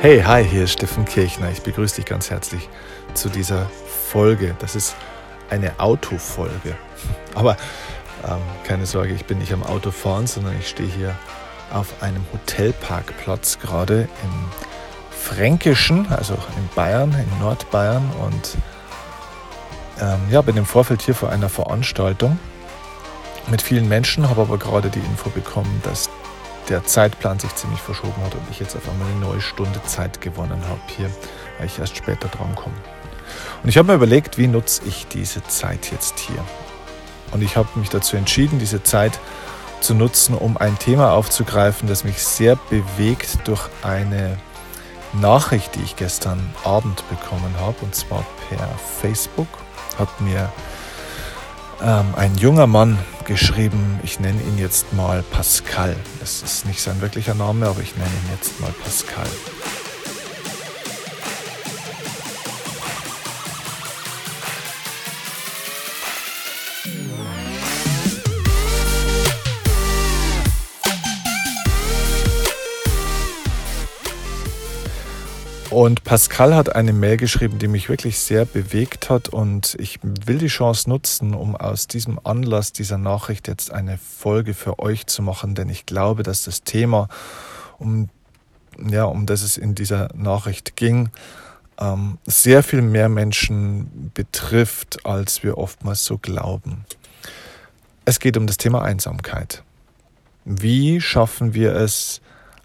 Hey, 0.00 0.22
hi, 0.22 0.44
hier 0.44 0.62
ist 0.62 0.74
Steffen 0.74 1.04
Kirchner. 1.04 1.50
Ich 1.50 1.62
begrüße 1.62 1.96
dich 1.96 2.04
ganz 2.04 2.30
herzlich 2.30 2.68
zu 3.14 3.28
dieser 3.28 3.68
Folge. 4.08 4.54
Das 4.60 4.76
ist 4.76 4.94
eine 5.50 5.72
Autofolge. 5.80 6.76
Aber 7.34 7.56
ähm, 8.24 8.38
keine 8.62 8.86
Sorge, 8.86 9.12
ich 9.12 9.24
bin 9.24 9.38
nicht 9.38 9.52
am 9.52 9.64
Auto 9.64 9.90
fahren, 9.90 10.28
sondern 10.28 10.56
ich 10.56 10.68
stehe 10.68 10.88
hier 10.88 11.16
auf 11.72 12.00
einem 12.00 12.24
Hotelparkplatz 12.32 13.58
gerade 13.58 14.02
im 14.22 14.44
Fränkischen, 15.10 16.06
also 16.12 16.34
in 16.34 16.68
Bayern, 16.76 17.12
in 17.12 17.38
Nordbayern 17.40 18.08
und 18.24 18.56
ähm, 20.00 20.20
ja, 20.30 20.42
bin 20.42 20.56
im 20.56 20.66
Vorfeld 20.66 21.02
hier 21.02 21.16
vor 21.16 21.30
einer 21.30 21.48
Veranstaltung 21.48 22.38
mit 23.50 23.62
vielen 23.62 23.88
Menschen, 23.88 24.30
habe 24.30 24.42
aber 24.42 24.58
gerade 24.58 24.90
die 24.90 25.00
Info 25.00 25.28
bekommen, 25.30 25.80
dass 25.82 26.08
der 26.68 26.84
Zeitplan 26.84 27.38
sich 27.38 27.54
ziemlich 27.54 27.80
verschoben 27.80 28.22
hat 28.24 28.34
und 28.34 28.42
ich 28.50 28.60
jetzt 28.60 28.76
auf 28.76 28.88
einmal 28.88 29.08
eine 29.08 29.20
neue 29.20 29.40
Stunde 29.40 29.82
Zeit 29.84 30.20
gewonnen 30.20 30.62
habe 30.68 30.80
hier, 30.96 31.10
weil 31.58 31.66
ich 31.66 31.78
erst 31.78 31.96
später 31.96 32.28
dran 32.28 32.54
komme. 32.54 32.76
Und 33.62 33.68
ich 33.68 33.78
habe 33.78 33.88
mir 33.88 33.94
überlegt, 33.94 34.38
wie 34.38 34.46
nutze 34.46 34.82
ich 34.86 35.06
diese 35.06 35.42
Zeit 35.44 35.90
jetzt 35.90 36.18
hier? 36.18 36.42
Und 37.32 37.42
ich 37.42 37.56
habe 37.56 37.68
mich 37.74 37.90
dazu 37.90 38.16
entschieden, 38.16 38.58
diese 38.58 38.82
Zeit 38.82 39.18
zu 39.80 39.94
nutzen, 39.94 40.34
um 40.34 40.56
ein 40.56 40.78
Thema 40.78 41.12
aufzugreifen, 41.12 41.88
das 41.88 42.04
mich 42.04 42.22
sehr 42.22 42.56
bewegt 42.70 43.38
durch 43.44 43.68
eine 43.82 44.38
Nachricht, 45.12 45.74
die 45.74 45.82
ich 45.82 45.96
gestern 45.96 46.54
Abend 46.64 47.04
bekommen 47.08 47.54
habe, 47.58 47.76
und 47.82 47.94
zwar 47.94 48.24
per 48.48 48.68
Facebook, 49.00 49.48
hat 49.98 50.20
mir 50.20 50.50
ähm, 51.82 52.14
ein 52.16 52.36
junger 52.36 52.66
Mann 52.66 52.98
geschrieben, 53.24 54.00
ich 54.02 54.20
nenne 54.20 54.40
ihn 54.42 54.58
jetzt 54.58 54.92
mal 54.92 55.22
Pascal. 55.22 55.96
Das 56.20 56.42
ist 56.42 56.66
nicht 56.66 56.80
sein 56.80 57.00
wirklicher 57.00 57.34
Name, 57.34 57.66
aber 57.66 57.80
ich 57.80 57.96
nenne 57.96 58.08
ihn 58.08 58.30
jetzt 58.32 58.60
mal 58.60 58.72
Pascal. 58.82 59.26
Und 75.70 76.02
Pascal 76.02 76.54
hat 76.54 76.74
eine 76.74 76.94
Mail 76.94 77.18
geschrieben, 77.18 77.58
die 77.58 77.68
mich 77.68 77.90
wirklich 77.90 78.18
sehr 78.18 78.46
bewegt 78.46 79.10
hat 79.10 79.28
und 79.28 79.76
ich 79.78 80.00
will 80.02 80.38
die 80.38 80.46
Chance 80.46 80.88
nutzen, 80.88 81.34
um 81.34 81.54
aus 81.54 81.86
diesem 81.86 82.18
Anlass 82.24 82.72
dieser 82.72 82.96
Nachricht 82.96 83.48
jetzt 83.48 83.70
eine 83.70 83.98
Folge 83.98 84.54
für 84.54 84.78
euch 84.78 85.06
zu 85.06 85.22
machen, 85.22 85.54
denn 85.54 85.68
ich 85.68 85.84
glaube, 85.84 86.22
dass 86.22 86.44
das 86.44 86.62
Thema, 86.62 87.08
um, 87.78 88.08
ja, 88.82 89.04
um 89.04 89.26
das 89.26 89.42
es 89.42 89.58
in 89.58 89.74
dieser 89.74 90.08
Nachricht 90.14 90.74
ging, 90.74 91.10
ähm, 91.78 92.16
sehr 92.24 92.62
viel 92.62 92.80
mehr 92.80 93.10
Menschen 93.10 94.10
betrifft, 94.14 95.04
als 95.04 95.42
wir 95.42 95.58
oftmals 95.58 96.02
so 96.02 96.16
glauben. 96.16 96.86
Es 98.06 98.20
geht 98.20 98.38
um 98.38 98.46
das 98.46 98.56
Thema 98.56 98.80
Einsamkeit. 98.80 99.62
Wie 100.46 101.02
schaffen 101.02 101.52
wir 101.52 101.74
es, 101.74 102.22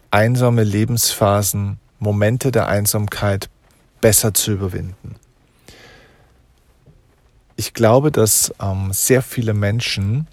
einsame 0.09 0.63
Lebensphasen 0.63 1.79
Momente 2.03 2.51
der 2.51 2.67
Einsamkeit 2.67 3.49
besser 4.01 4.33
zu 4.33 4.51
überwinden. 4.51 5.15
Ich 7.55 7.73
glaube, 7.73 8.11
dass 8.11 8.53
ähm, 8.61 8.91
sehr 8.91 9.21
viele 9.21 9.53
Menschen 9.53 10.27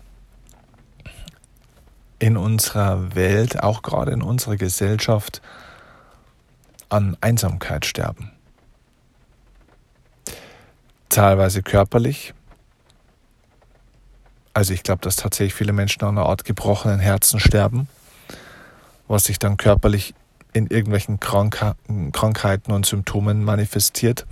in 2.19 2.37
unserer 2.37 3.15
Welt, 3.15 3.63
auch 3.63 3.83
gerade 3.83 4.13
in 4.13 4.23
unserer 4.23 4.57
Gesellschaft, 4.57 5.41
an 6.89 7.17
Einsamkeit 7.21 7.87
sterben. 7.87 8.33
Teilweise 11.09 11.63
körperlich. 11.63 12.35
Also 14.53 14.75
ich 14.75 14.83
glaube, 14.83 15.03
dass 15.03 15.17
tatsächlich 15.17 15.55
viele 15.55 15.73
Menschen 15.73 16.03
an 16.03 16.19
einer 16.19 16.27
Art 16.27 16.45
gebrochenen 16.45 16.99
Herzen 16.99 17.39
sterben, 17.39 17.89
was 19.07 19.25
sich 19.25 19.39
dann 19.39 19.57
körperlich 19.57 20.15
in 20.53 20.67
irgendwelchen 20.67 21.21
Krank 21.21 21.59
Krankheiten 22.13 22.73
und 22.73 22.87
Symptomen 22.87 23.45
manifestiert. 23.45 24.27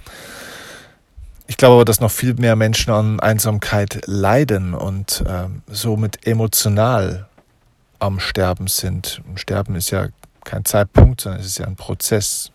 Ich 1.46 1.56
glaube 1.56 1.76
aber, 1.76 1.84
dass 1.84 2.00
noch 2.00 2.10
viel 2.10 2.34
mehr 2.34 2.56
Menschen 2.56 2.92
an 2.92 3.20
Einsamkeit 3.20 4.02
leiden 4.06 4.74
und 4.74 5.24
äh, 5.26 5.48
somit 5.66 6.26
emotional 6.26 7.26
am 7.98 8.20
Sterben 8.20 8.66
sind. 8.66 9.22
Sterben 9.36 9.74
ist 9.74 9.90
ja 9.90 10.08
kein 10.44 10.64
Zeitpunkt, 10.64 11.22
sondern 11.22 11.40
es 11.40 11.46
ist 11.46 11.58
ja 11.58 11.66
ein 11.66 11.76
Prozess. 11.76 12.52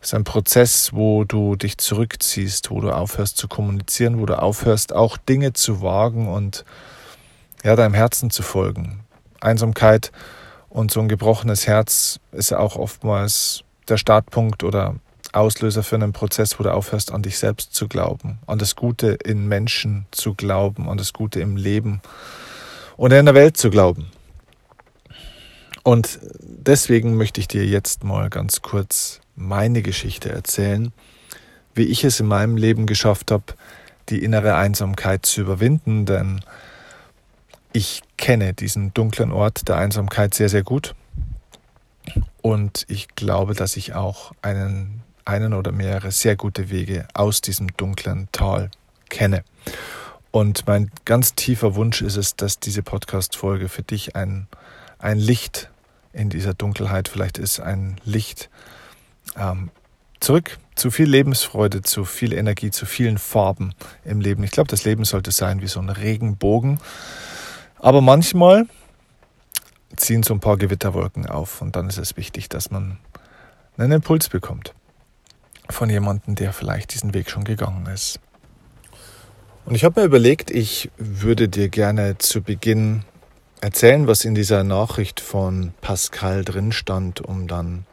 Es 0.00 0.08
ist 0.08 0.14
ein 0.14 0.24
Prozess, 0.24 0.92
wo 0.92 1.24
du 1.24 1.56
dich 1.56 1.78
zurückziehst, 1.78 2.70
wo 2.70 2.80
du 2.80 2.90
aufhörst 2.90 3.36
zu 3.36 3.48
kommunizieren, 3.48 4.20
wo 4.20 4.26
du 4.26 4.40
aufhörst, 4.40 4.92
auch 4.92 5.16
Dinge 5.16 5.54
zu 5.54 5.82
wagen 5.82 6.28
und 6.28 6.64
ja, 7.64 7.74
deinem 7.74 7.94
Herzen 7.94 8.30
zu 8.30 8.42
folgen. 8.42 9.00
Einsamkeit 9.40 10.12
und 10.68 10.90
so 10.90 11.00
ein 11.00 11.08
gebrochenes 11.08 11.66
Herz 11.66 12.20
ist 12.32 12.50
ja 12.50 12.58
auch 12.58 12.76
oftmals 12.76 13.64
der 13.88 13.96
Startpunkt 13.96 14.64
oder 14.64 14.96
Auslöser 15.32 15.82
für 15.82 15.96
einen 15.96 16.12
Prozess, 16.12 16.58
wo 16.58 16.62
du 16.62 16.72
aufhörst, 16.72 17.12
an 17.12 17.22
dich 17.22 17.38
selbst 17.38 17.74
zu 17.74 17.88
glauben, 17.88 18.38
an 18.46 18.58
das 18.58 18.76
Gute 18.76 19.08
in 19.24 19.46
Menschen 19.46 20.06
zu 20.10 20.34
glauben, 20.34 20.88
an 20.88 20.98
das 20.98 21.12
Gute 21.12 21.40
im 21.40 21.56
Leben 21.56 22.00
und 22.96 23.12
in 23.12 23.26
der 23.26 23.34
Welt 23.34 23.56
zu 23.56 23.70
glauben. 23.70 24.10
Und 25.82 26.18
deswegen 26.42 27.16
möchte 27.16 27.40
ich 27.40 27.48
dir 27.48 27.64
jetzt 27.64 28.04
mal 28.04 28.30
ganz 28.30 28.62
kurz 28.62 29.20
meine 29.36 29.82
Geschichte 29.82 30.30
erzählen, 30.30 30.92
wie 31.74 31.84
ich 31.84 32.04
es 32.04 32.20
in 32.20 32.26
meinem 32.26 32.56
Leben 32.56 32.86
geschafft 32.86 33.30
habe, 33.30 33.44
die 34.08 34.22
innere 34.22 34.56
Einsamkeit 34.56 35.24
zu 35.24 35.42
überwinden, 35.42 36.06
denn 36.06 36.40
ich 37.78 38.02
kenne 38.16 38.54
diesen 38.54 38.92
dunklen 38.92 39.30
Ort 39.30 39.68
der 39.68 39.76
Einsamkeit 39.76 40.34
sehr, 40.34 40.48
sehr 40.48 40.64
gut. 40.64 40.96
Und 42.42 42.84
ich 42.88 43.14
glaube, 43.14 43.54
dass 43.54 43.76
ich 43.76 43.94
auch 43.94 44.32
einen, 44.42 45.02
einen 45.24 45.54
oder 45.54 45.70
mehrere 45.70 46.10
sehr 46.10 46.34
gute 46.34 46.70
Wege 46.70 47.06
aus 47.14 47.40
diesem 47.40 47.68
dunklen 47.76 48.28
Tal 48.32 48.72
kenne. 49.08 49.44
Und 50.32 50.66
mein 50.66 50.90
ganz 51.04 51.36
tiefer 51.36 51.76
Wunsch 51.76 52.02
ist 52.02 52.16
es, 52.16 52.34
dass 52.34 52.58
diese 52.58 52.82
Podcast-Folge 52.82 53.68
für 53.68 53.84
dich 53.84 54.16
ein, 54.16 54.48
ein 54.98 55.18
Licht 55.18 55.70
in 56.12 56.30
dieser 56.30 56.54
Dunkelheit 56.54 57.06
vielleicht 57.06 57.38
ist, 57.38 57.60
ein 57.60 58.00
Licht 58.04 58.50
ähm, 59.36 59.70
zurück 60.18 60.58
zu 60.74 60.90
viel 60.90 61.08
Lebensfreude, 61.08 61.82
zu 61.82 62.04
viel 62.04 62.32
Energie, 62.32 62.72
zu 62.72 62.86
vielen 62.86 63.18
Farben 63.18 63.72
im 64.04 64.20
Leben. 64.20 64.42
Ich 64.42 64.50
glaube, 64.50 64.68
das 64.68 64.84
Leben 64.84 65.04
sollte 65.04 65.30
sein 65.30 65.62
wie 65.62 65.68
so 65.68 65.78
ein 65.78 65.90
Regenbogen 65.90 66.80
aber 67.80 68.00
manchmal 68.00 68.66
ziehen 69.96 70.22
so 70.22 70.34
ein 70.34 70.40
paar 70.40 70.56
Gewitterwolken 70.56 71.26
auf 71.26 71.62
und 71.62 71.76
dann 71.76 71.88
ist 71.88 71.98
es 71.98 72.16
wichtig, 72.16 72.48
dass 72.48 72.70
man 72.70 72.98
einen 73.76 73.92
Impuls 73.92 74.28
bekommt 74.28 74.74
von 75.70 75.90
jemandem, 75.90 76.34
der 76.34 76.52
vielleicht 76.52 76.94
diesen 76.94 77.14
Weg 77.14 77.30
schon 77.30 77.44
gegangen 77.44 77.86
ist. 77.86 78.20
Und 79.64 79.74
ich 79.74 79.84
habe 79.84 80.00
mir 80.00 80.06
überlegt, 80.06 80.50
ich 80.50 80.90
würde 80.96 81.48
dir 81.48 81.68
gerne 81.68 82.16
zu 82.16 82.42
Beginn 82.42 83.04
erzählen, 83.60 84.06
was 84.06 84.24
in 84.24 84.34
dieser 84.34 84.64
Nachricht 84.64 85.20
von 85.20 85.72
Pascal 85.80 86.44
drin 86.44 86.72
stand, 86.72 87.20
um 87.20 87.48
dann 87.48 87.84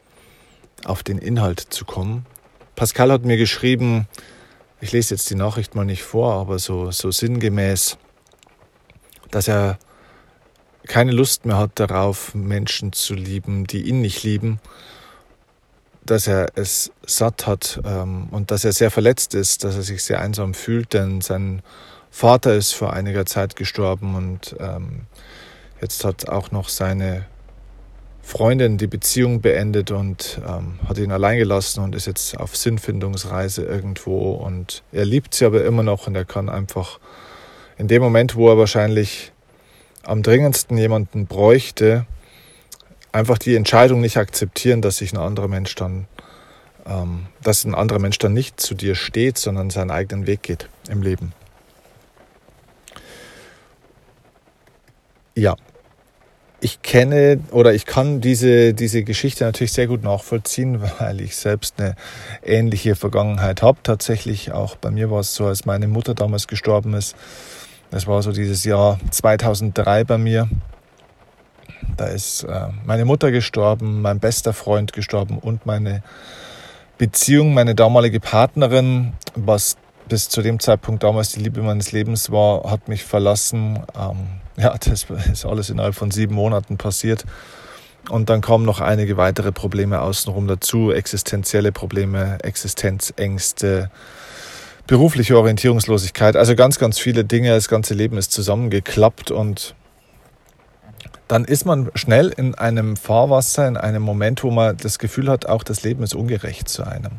auf 0.85 1.03
den 1.03 1.17
Inhalt 1.17 1.59
zu 1.59 1.83
kommen. 1.83 2.25
Pascal 2.75 3.11
hat 3.11 3.25
mir 3.25 3.37
geschrieben, 3.37 4.07
ich 4.79 4.91
lese 4.91 5.15
jetzt 5.15 5.29
die 5.29 5.35
Nachricht 5.35 5.75
mal 5.75 5.85
nicht 5.85 6.03
vor, 6.03 6.33
aber 6.35 6.59
so, 6.59 6.91
so 6.91 7.11
sinngemäß, 7.11 7.97
dass 9.31 9.47
er 9.47 9.77
keine 10.87 11.11
Lust 11.11 11.45
mehr 11.45 11.57
hat 11.57 11.71
darauf, 11.75 12.35
Menschen 12.35 12.93
zu 12.93 13.15
lieben, 13.15 13.65
die 13.65 13.87
ihn 13.87 14.01
nicht 14.01 14.23
lieben, 14.23 14.59
dass 16.05 16.27
er 16.27 16.47
es 16.55 16.91
satt 17.05 17.47
hat 17.47 17.81
ähm, 17.83 18.27
und 18.31 18.51
dass 18.51 18.63
er 18.63 18.71
sehr 18.71 18.91
verletzt 18.91 19.33
ist, 19.33 19.63
dass 19.63 19.75
er 19.75 19.81
sich 19.81 20.03
sehr 20.03 20.21
einsam 20.21 20.53
fühlt, 20.53 20.93
denn 20.93 21.21
sein 21.21 21.63
Vater 22.11 22.53
ist 22.53 22.73
vor 22.73 22.93
einiger 22.93 23.25
Zeit 23.25 23.55
gestorben 23.55 24.15
und 24.15 24.55
ähm, 24.59 25.01
jetzt 25.81 26.05
hat 26.05 26.29
auch 26.29 26.51
noch 26.51 26.69
seine 26.69 27.25
Freundin 28.21 28.77
die 28.77 28.87
Beziehung 28.87 29.41
beendet 29.41 29.91
und 29.91 30.39
ähm, 30.47 30.79
hat 30.87 30.97
ihn 30.97 31.11
allein 31.11 31.37
gelassen 31.37 31.83
und 31.83 31.93
ist 31.93 32.07
jetzt 32.07 32.37
auf 32.37 32.55
Sinnfindungsreise 32.55 33.63
irgendwo 33.63 34.31
und 34.31 34.83
er 34.91 35.05
liebt 35.05 35.35
sie 35.35 35.45
aber 35.45 35.63
immer 35.63 35.83
noch 35.83 36.07
und 36.07 36.15
er 36.15 36.25
kann 36.25 36.49
einfach 36.49 36.99
in 37.77 37.87
dem 37.87 38.01
Moment, 38.01 38.35
wo 38.35 38.49
er 38.49 38.57
wahrscheinlich 38.57 39.31
am 40.03 40.23
dringendsten 40.23 40.77
jemanden 40.77 41.25
bräuchte, 41.25 42.05
einfach 43.11 43.37
die 43.37 43.55
Entscheidung 43.55 44.01
nicht 44.01 44.17
akzeptieren, 44.17 44.81
dass 44.81 44.97
sich 44.97 45.13
ein 45.13 45.19
anderer 45.19 45.47
Mensch 45.47 45.75
dann, 45.75 46.07
ähm, 46.85 47.27
dass 47.41 47.65
ein 47.65 47.75
anderer 47.75 47.99
Mensch 47.99 48.17
dann 48.17 48.33
nicht 48.33 48.59
zu 48.59 48.75
dir 48.75 48.95
steht, 48.95 49.37
sondern 49.37 49.69
seinen 49.69 49.91
eigenen 49.91 50.27
Weg 50.27 50.43
geht 50.43 50.69
im 50.89 51.01
Leben. 51.01 51.33
Ja, 55.37 55.55
ich 56.61 56.81
kenne 56.81 57.41
oder 57.51 57.73
ich 57.73 57.85
kann 57.85 58.21
diese, 58.21 58.73
diese 58.73 59.03
Geschichte 59.03 59.43
natürlich 59.43 59.73
sehr 59.73 59.87
gut 59.87 60.03
nachvollziehen, 60.03 60.81
weil 60.99 61.21
ich 61.21 61.35
selbst 61.35 61.79
eine 61.79 61.95
ähnliche 62.43 62.95
Vergangenheit 62.95 63.61
habe. 63.61 63.77
Tatsächlich 63.83 64.51
auch 64.51 64.75
bei 64.75 64.91
mir 64.91 65.11
war 65.11 65.19
es 65.19 65.35
so, 65.35 65.45
als 65.45 65.65
meine 65.65 65.87
Mutter 65.87 66.13
damals 66.13 66.47
gestorben 66.47 66.93
ist. 66.93 67.15
Das 67.95 68.07
war 68.07 68.21
so 68.21 68.33
dieses 68.33 68.65
Jahr 68.65 68.99
2003 69.09 70.03
bei 70.03 70.17
mir. 70.17 70.49
Da 71.95 72.07
ist 72.07 72.43
äh, 72.43 72.67
meine 72.83 73.05
Mutter 73.05 73.31
gestorben, 73.31 74.01
mein 74.01 74.19
bester 74.19 74.51
Freund 74.51 74.91
gestorben 74.91 75.39
und 75.39 75.65
meine 75.65 76.03
Beziehung, 76.97 77.53
meine 77.53 77.73
damalige 77.73 78.19
Partnerin, 78.19 79.13
was 79.33 79.77
bis 80.09 80.27
zu 80.27 80.41
dem 80.41 80.59
Zeitpunkt 80.59 81.03
damals 81.03 81.31
die 81.31 81.39
Liebe 81.39 81.61
meines 81.61 81.93
Lebens 81.93 82.33
war, 82.33 82.69
hat 82.69 82.89
mich 82.89 83.05
verlassen. 83.05 83.79
Ähm, 83.97 84.27
ja, 84.57 84.75
das 84.77 85.05
ist 85.31 85.45
alles 85.45 85.69
innerhalb 85.69 85.95
von 85.95 86.11
sieben 86.11 86.35
Monaten 86.35 86.75
passiert. 86.75 87.23
Und 88.09 88.29
dann 88.29 88.41
kommen 88.41 88.65
noch 88.65 88.81
einige 88.81 89.15
weitere 89.15 89.53
Probleme 89.53 90.01
außenrum 90.01 90.49
dazu, 90.49 90.91
existenzielle 90.91 91.71
Probleme, 91.71 92.39
Existenzängste, 92.43 93.89
berufliche 94.87 95.37
Orientierungslosigkeit, 95.37 96.35
also 96.35 96.55
ganz, 96.55 96.79
ganz 96.79 96.99
viele 96.99 97.25
Dinge. 97.25 97.49
Das 97.49 97.67
ganze 97.67 97.93
Leben 97.93 98.17
ist 98.17 98.31
zusammengeklappt 98.31 99.31
und 99.31 99.75
dann 101.27 101.45
ist 101.45 101.65
man 101.65 101.89
schnell 101.95 102.31
in 102.35 102.53
einem 102.55 102.97
Fahrwasser, 102.97 103.67
in 103.67 103.77
einem 103.77 104.03
Moment, 104.03 104.43
wo 104.43 104.51
man 104.51 104.77
das 104.77 104.99
Gefühl 104.99 105.29
hat, 105.29 105.47
auch 105.47 105.63
das 105.63 105.83
Leben 105.83 106.03
ist 106.03 106.13
ungerecht 106.13 106.69
zu 106.69 106.83
einem. 106.83 107.13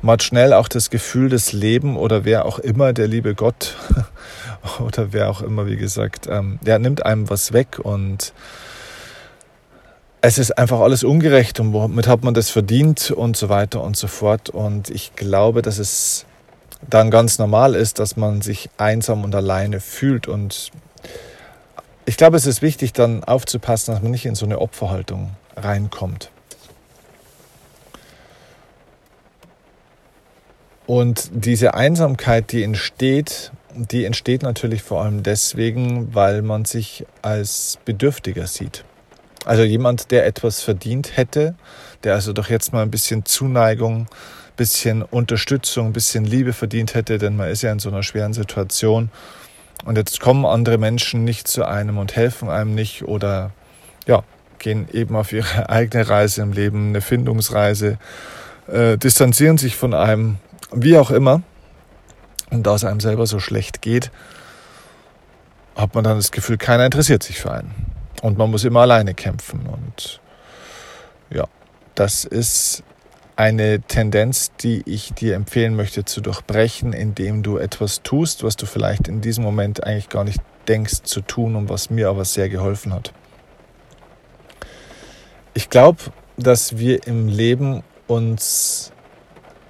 Man 0.00 0.14
hat 0.14 0.22
schnell 0.22 0.52
auch 0.52 0.68
das 0.68 0.90
Gefühl, 0.90 1.28
das 1.30 1.52
Leben 1.52 1.96
oder 1.96 2.24
wer 2.24 2.44
auch 2.44 2.58
immer, 2.58 2.92
der 2.92 3.08
liebe 3.08 3.34
Gott 3.34 3.76
oder 4.78 5.12
wer 5.12 5.30
auch 5.30 5.40
immer, 5.40 5.66
wie 5.66 5.76
gesagt, 5.76 6.28
ähm, 6.30 6.60
nimmt 6.62 7.04
einem 7.04 7.30
was 7.30 7.52
weg 7.52 7.80
und 7.82 8.32
es 10.20 10.38
ist 10.38 10.56
einfach 10.56 10.80
alles 10.80 11.04
ungerecht 11.04 11.58
und 11.60 11.72
womit 11.72 12.06
hat 12.06 12.22
man 12.22 12.32
das 12.32 12.48
verdient 12.48 13.10
und 13.10 13.36
so 13.36 13.50
weiter 13.50 13.82
und 13.82 13.94
so 13.94 14.06
fort. 14.06 14.48
Und 14.48 14.88
ich 14.88 15.14
glaube, 15.16 15.60
dass 15.60 15.78
es 15.78 16.24
dann 16.88 17.10
ganz 17.10 17.38
normal 17.38 17.74
ist, 17.74 17.98
dass 17.98 18.16
man 18.16 18.42
sich 18.42 18.70
einsam 18.76 19.24
und 19.24 19.34
alleine 19.34 19.80
fühlt. 19.80 20.28
Und 20.28 20.70
ich 22.06 22.16
glaube, 22.16 22.36
es 22.36 22.46
ist 22.46 22.62
wichtig, 22.62 22.92
dann 22.92 23.24
aufzupassen, 23.24 23.94
dass 23.94 24.02
man 24.02 24.10
nicht 24.10 24.26
in 24.26 24.34
so 24.34 24.46
eine 24.46 24.60
Opferhaltung 24.60 25.30
reinkommt. 25.56 26.30
Und 30.86 31.30
diese 31.32 31.74
Einsamkeit, 31.74 32.52
die 32.52 32.62
entsteht, 32.62 33.52
die 33.74 34.04
entsteht 34.04 34.42
natürlich 34.42 34.82
vor 34.82 35.02
allem 35.02 35.22
deswegen, 35.22 36.14
weil 36.14 36.42
man 36.42 36.64
sich 36.64 37.06
als 37.22 37.78
Bedürftiger 37.84 38.46
sieht. 38.46 38.84
Also 39.46 39.62
jemand, 39.62 40.10
der 40.10 40.26
etwas 40.26 40.62
verdient 40.62 41.16
hätte, 41.16 41.54
der 42.02 42.14
also 42.14 42.32
doch 42.32 42.48
jetzt 42.48 42.72
mal 42.72 42.82
ein 42.82 42.90
bisschen 42.90 43.24
Zuneigung, 43.24 44.06
bisschen 44.56 45.02
Unterstützung, 45.02 45.88
ein 45.88 45.92
bisschen 45.92 46.24
Liebe 46.24 46.52
verdient 46.52 46.94
hätte, 46.94 47.18
denn 47.18 47.36
man 47.36 47.48
ist 47.48 47.62
ja 47.62 47.72
in 47.72 47.78
so 47.78 47.88
einer 47.88 48.02
schweren 48.02 48.32
Situation. 48.32 49.10
Und 49.84 49.96
jetzt 49.96 50.20
kommen 50.20 50.46
andere 50.46 50.78
Menschen 50.78 51.24
nicht 51.24 51.48
zu 51.48 51.64
einem 51.64 51.98
und 51.98 52.16
helfen 52.16 52.48
einem 52.48 52.74
nicht 52.74 53.04
oder 53.04 53.50
ja, 54.06 54.22
gehen 54.58 54.88
eben 54.92 55.16
auf 55.16 55.32
ihre 55.32 55.68
eigene 55.68 56.08
Reise 56.08 56.42
im 56.42 56.52
Leben, 56.52 56.88
eine 56.88 57.00
Findungsreise, 57.00 57.98
äh, 58.68 58.96
distanzieren 58.96 59.58
sich 59.58 59.76
von 59.76 59.94
einem, 59.94 60.38
wie 60.72 60.96
auch 60.96 61.10
immer. 61.10 61.42
Und 62.50 62.66
da 62.66 62.74
es 62.74 62.84
einem 62.84 63.00
selber 63.00 63.26
so 63.26 63.40
schlecht 63.40 63.82
geht, 63.82 64.10
hat 65.76 65.94
man 65.94 66.04
dann 66.04 66.16
das 66.16 66.30
Gefühl, 66.30 66.56
keiner 66.56 66.86
interessiert 66.86 67.22
sich 67.22 67.40
für 67.40 67.52
einen. 67.52 67.74
Und 68.22 68.38
man 68.38 68.50
muss 68.50 68.64
immer 68.64 68.80
alleine 68.80 69.12
kämpfen. 69.12 69.66
Und 69.66 70.20
ja, 71.30 71.44
das 71.94 72.24
ist 72.24 72.84
eine 73.36 73.80
Tendenz, 73.80 74.52
die 74.60 74.82
ich 74.86 75.12
dir 75.12 75.34
empfehlen 75.34 75.74
möchte 75.74 76.04
zu 76.04 76.20
durchbrechen, 76.20 76.92
indem 76.92 77.42
du 77.42 77.58
etwas 77.58 78.02
tust, 78.02 78.44
was 78.44 78.56
du 78.56 78.66
vielleicht 78.66 79.08
in 79.08 79.20
diesem 79.20 79.42
Moment 79.42 79.84
eigentlich 79.84 80.08
gar 80.08 80.24
nicht 80.24 80.40
denkst 80.68 81.02
zu 81.02 81.20
tun 81.20 81.56
und 81.56 81.68
was 81.68 81.90
mir 81.90 82.08
aber 82.08 82.24
sehr 82.24 82.48
geholfen 82.48 82.92
hat. 82.92 83.12
Ich 85.52 85.68
glaube, 85.68 85.98
dass 86.36 86.78
wir 86.78 87.06
im 87.06 87.28
Leben 87.28 87.82
uns 88.06 88.92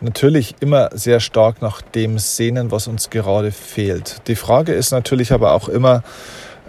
natürlich 0.00 0.56
immer 0.60 0.90
sehr 0.92 1.20
stark 1.20 1.62
nach 1.62 1.80
dem 1.80 2.18
sehnen, 2.18 2.70
was 2.70 2.86
uns 2.86 3.10
gerade 3.10 3.52
fehlt. 3.52 4.28
Die 4.28 4.36
Frage 4.36 4.72
ist 4.72 4.90
natürlich 4.90 5.32
aber 5.32 5.52
auch 5.52 5.68
immer, 5.68 6.02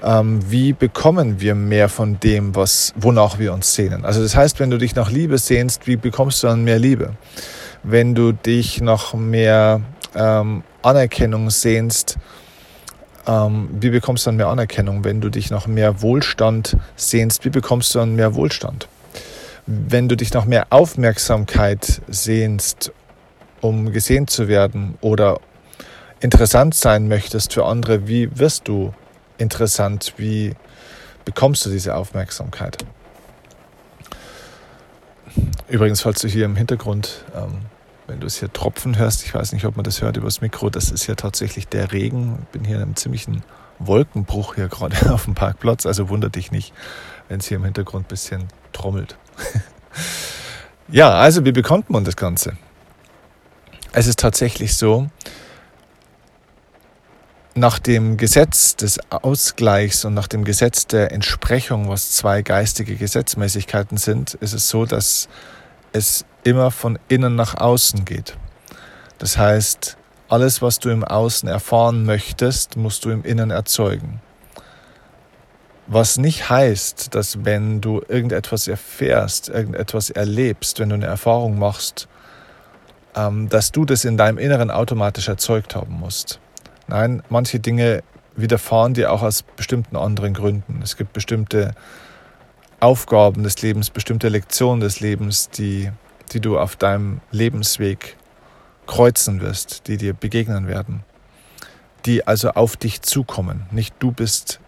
ähm, 0.05 0.39
wie 0.49 0.73
bekommen 0.73 1.41
wir 1.41 1.55
mehr 1.55 1.89
von 1.89 2.19
dem, 2.19 2.55
was, 2.55 2.93
wonach 2.95 3.39
wir 3.39 3.53
uns 3.53 3.73
sehnen? 3.73 4.05
Also 4.05 4.21
das 4.21 4.35
heißt, 4.35 4.59
wenn 4.59 4.69
du 4.69 4.77
dich 4.77 4.95
nach 4.95 5.11
Liebe 5.11 5.37
sehnst, 5.37 5.87
wie 5.87 5.97
bekommst 5.97 6.43
du 6.43 6.47
dann 6.47 6.63
mehr 6.63 6.79
Liebe? 6.79 7.15
Wenn 7.83 8.15
du 8.15 8.31
dich 8.31 8.81
nach 8.81 9.13
mehr 9.15 9.81
ähm, 10.15 10.63
Anerkennung 10.83 11.49
sehnst, 11.49 12.17
ähm, 13.27 13.69
wie 13.71 13.89
bekommst 13.89 14.25
du 14.25 14.29
dann 14.29 14.37
mehr 14.37 14.47
Anerkennung? 14.47 15.03
Wenn 15.03 15.19
du 15.19 15.29
dich 15.29 15.49
nach 15.49 15.65
mehr 15.65 16.01
Wohlstand 16.01 16.77
sehnst, 16.95 17.43
wie 17.43 17.49
bekommst 17.49 17.93
du 17.95 17.99
dann 17.99 18.15
mehr 18.15 18.35
Wohlstand? 18.35 18.87
Wenn 19.65 20.07
du 20.07 20.15
dich 20.15 20.31
nach 20.31 20.45
mehr 20.45 20.67
Aufmerksamkeit 20.69 22.01
sehnst 22.07 22.91
um 23.65 23.91
gesehen 23.91 24.27
zu 24.27 24.47
werden 24.47 24.95
oder 25.01 25.39
interessant 26.19 26.75
sein 26.75 27.07
möchtest 27.07 27.53
für 27.53 27.65
andere, 27.65 28.07
wie 28.07 28.29
wirst 28.37 28.67
du 28.67 28.93
interessant? 29.37 30.13
Wie 30.17 30.55
bekommst 31.25 31.65
du 31.65 31.69
diese 31.69 31.95
Aufmerksamkeit? 31.95 32.85
Übrigens, 35.67 36.01
falls 36.01 36.21
du 36.21 36.27
hier 36.27 36.45
im 36.45 36.55
Hintergrund, 36.55 37.25
ähm, 37.35 37.57
wenn 38.07 38.19
du 38.19 38.27
es 38.27 38.39
hier 38.39 38.53
tropfen 38.53 38.97
hörst, 38.97 39.23
ich 39.23 39.33
weiß 39.33 39.51
nicht, 39.51 39.65
ob 39.65 39.75
man 39.75 39.83
das 39.83 40.01
hört 40.01 40.17
über 40.17 40.27
das 40.27 40.41
Mikro, 40.41 40.69
das 40.69 40.91
ist 40.91 41.05
hier 41.05 41.15
tatsächlich 41.15 41.67
der 41.67 41.91
Regen. 41.91 42.39
Ich 42.43 42.49
bin 42.49 42.63
hier 42.63 42.77
in 42.77 42.83
einem 42.83 42.95
ziemlichen 42.95 43.43
Wolkenbruch 43.79 44.55
hier 44.55 44.67
gerade 44.67 45.11
auf 45.13 45.25
dem 45.25 45.35
Parkplatz, 45.35 45.85
also 45.85 46.09
wundert 46.09 46.35
dich 46.35 46.51
nicht, 46.51 46.73
wenn 47.27 47.39
es 47.39 47.47
hier 47.47 47.57
im 47.57 47.65
Hintergrund 47.65 48.05
ein 48.05 48.09
bisschen 48.09 48.47
trommelt. 48.73 49.17
ja, 50.87 51.09
also 51.11 51.43
wie 51.45 51.51
bekommt 51.51 51.89
man 51.89 52.05
das 52.05 52.15
Ganze? 52.15 52.57
Es 53.91 54.07
ist 54.07 54.19
tatsächlich 54.19 54.75
so, 54.75 55.09
nach 57.57 57.79
dem 57.79 58.17
Gesetz 58.17 58.75
des 58.75 58.99
Ausgleichs 59.09 60.03
und 60.03 60.13
nach 60.13 60.27
dem 60.27 60.43
Gesetz 60.43 60.87
der 60.87 61.13
Entsprechung, 61.13 61.87
was 61.87 62.11
zwei 62.11 62.41
geistige 62.41 62.95
Gesetzmäßigkeiten 62.95 63.97
sind, 63.97 64.33
ist 64.35 64.53
es 64.53 64.67
so, 64.67 64.85
dass 64.85 65.29
es 65.93 66.25
immer 66.43 66.69
von 66.69 66.99
innen 67.07 67.35
nach 67.35 67.55
außen 67.55 68.03
geht. 68.03 68.37
Das 69.19 69.37
heißt, 69.37 69.95
alles, 70.27 70.61
was 70.61 70.79
du 70.79 70.89
im 70.89 71.05
Außen 71.05 71.47
erfahren 71.47 72.03
möchtest, 72.05 72.75
musst 72.75 73.05
du 73.05 73.09
im 73.09 73.23
Innen 73.23 73.51
erzeugen. 73.51 74.21
Was 75.87 76.17
nicht 76.17 76.49
heißt, 76.49 77.15
dass 77.15 77.45
wenn 77.45 77.79
du 77.79 78.01
irgendetwas 78.05 78.67
erfährst, 78.67 79.47
irgendetwas 79.47 80.09
erlebst, 80.09 80.79
wenn 80.79 80.89
du 80.89 80.95
eine 80.95 81.05
Erfahrung 81.05 81.57
machst, 81.57 82.09
ähm, 83.15 83.47
dass 83.47 83.71
du 83.71 83.85
das 83.85 84.03
in 84.03 84.17
deinem 84.17 84.39
Inneren 84.39 84.71
automatisch 84.71 85.29
erzeugt 85.29 85.73
haben 85.73 85.93
musst. 85.93 86.41
Nein, 86.87 87.23
manche 87.29 87.59
Dinge 87.59 88.03
widerfahren 88.35 88.93
dir 88.93 89.11
auch 89.11 89.21
aus 89.21 89.43
bestimmten 89.43 89.95
anderen 89.95 90.33
Gründen. 90.33 90.81
Es 90.83 90.97
gibt 90.97 91.13
bestimmte 91.13 91.73
Aufgaben 92.79 93.43
des 93.43 93.61
Lebens, 93.61 93.89
bestimmte 93.89 94.29
Lektionen 94.29 94.81
des 94.81 94.99
Lebens, 94.99 95.49
die, 95.49 95.91
die 96.33 96.41
du 96.41 96.59
auf 96.59 96.75
deinem 96.75 97.21
Lebensweg 97.31 98.17
kreuzen 98.85 99.41
wirst, 99.41 99.87
die 99.87 99.97
dir 99.97 100.13
begegnen 100.13 100.67
werden, 100.67 101.03
die 102.05 102.27
also 102.27 102.51
auf 102.51 102.77
dich 102.77 103.01
zukommen. 103.01 103.65
Nicht 103.71 103.95
du 103.99 104.11
bist 104.11 104.59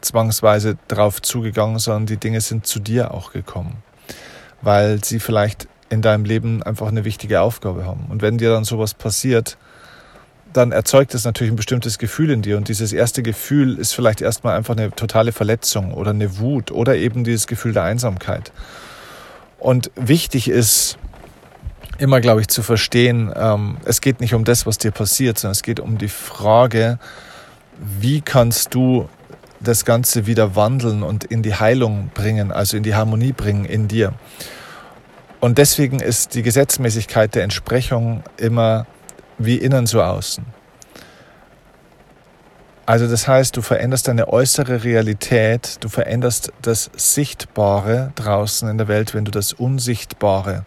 zwangsweise 0.00 0.76
drauf 0.88 1.22
zugegangen, 1.22 1.78
sondern 1.78 2.06
die 2.06 2.18
Dinge 2.18 2.40
sind 2.40 2.66
zu 2.66 2.80
dir 2.80 3.14
auch 3.14 3.32
gekommen, 3.32 3.78
weil 4.60 5.02
sie 5.02 5.20
vielleicht 5.20 5.68
in 5.88 6.02
deinem 6.02 6.24
Leben 6.24 6.62
einfach 6.62 6.88
eine 6.88 7.04
wichtige 7.04 7.40
Aufgabe 7.40 7.86
haben. 7.86 8.06
Und 8.10 8.22
wenn 8.22 8.38
dir 8.38 8.50
dann 8.50 8.64
sowas 8.64 8.94
passiert, 8.94 9.56
dann 10.56 10.72
erzeugt 10.72 11.14
es 11.14 11.24
natürlich 11.24 11.52
ein 11.52 11.56
bestimmtes 11.56 11.98
Gefühl 11.98 12.30
in 12.30 12.42
dir. 12.42 12.56
Und 12.56 12.68
dieses 12.68 12.92
erste 12.92 13.22
Gefühl 13.22 13.78
ist 13.78 13.92
vielleicht 13.92 14.20
erstmal 14.20 14.56
einfach 14.56 14.76
eine 14.76 14.90
totale 14.90 15.32
Verletzung 15.32 15.92
oder 15.94 16.10
eine 16.10 16.38
Wut 16.38 16.70
oder 16.70 16.96
eben 16.96 17.24
dieses 17.24 17.46
Gefühl 17.46 17.72
der 17.72 17.82
Einsamkeit. 17.82 18.52
Und 19.58 19.90
wichtig 19.96 20.48
ist, 20.48 20.98
immer, 21.98 22.20
glaube 22.20 22.40
ich, 22.40 22.48
zu 22.48 22.62
verstehen, 22.62 23.32
ähm, 23.34 23.78
es 23.84 24.00
geht 24.00 24.20
nicht 24.20 24.34
um 24.34 24.44
das, 24.44 24.66
was 24.66 24.78
dir 24.78 24.90
passiert, 24.90 25.38
sondern 25.38 25.52
es 25.52 25.62
geht 25.62 25.80
um 25.80 25.98
die 25.98 26.08
Frage, 26.08 26.98
wie 27.78 28.20
kannst 28.20 28.74
du 28.74 29.08
das 29.60 29.84
Ganze 29.84 30.26
wieder 30.26 30.54
wandeln 30.54 31.02
und 31.02 31.24
in 31.24 31.42
die 31.42 31.54
Heilung 31.54 32.10
bringen, 32.14 32.52
also 32.52 32.76
in 32.76 32.82
die 32.82 32.94
Harmonie 32.94 33.32
bringen 33.32 33.64
in 33.64 33.88
dir. 33.88 34.12
Und 35.40 35.58
deswegen 35.58 36.00
ist 36.00 36.34
die 36.34 36.42
Gesetzmäßigkeit 36.42 37.34
der 37.34 37.44
Entsprechung 37.44 38.22
immer 38.36 38.86
wie 39.38 39.56
innen 39.56 39.86
so 39.86 40.02
außen. 40.02 40.44
Also 42.86 43.08
das 43.08 43.26
heißt, 43.26 43.56
du 43.56 43.62
veränderst 43.62 44.06
deine 44.06 44.28
äußere 44.28 44.84
Realität, 44.84 45.78
du 45.80 45.88
veränderst 45.88 46.52
das 46.62 46.88
Sichtbare 46.96 48.12
draußen 48.14 48.68
in 48.68 48.78
der 48.78 48.86
Welt, 48.86 49.12
wenn 49.12 49.24
du 49.24 49.32
das 49.32 49.52
Unsichtbare 49.52 50.64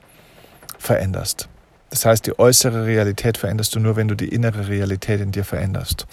veränderst. 0.78 1.48
Das 1.90 2.06
heißt, 2.06 2.28
die 2.28 2.38
äußere 2.38 2.86
Realität 2.86 3.38
veränderst 3.38 3.74
du 3.74 3.80
nur, 3.80 3.96
wenn 3.96 4.10
du 4.10 4.16
die 4.16 4.28
innere 4.28 4.68
Realität 4.68 5.22
in 5.22 5.32
dir 5.32 5.46
veränderst. 5.46 6.08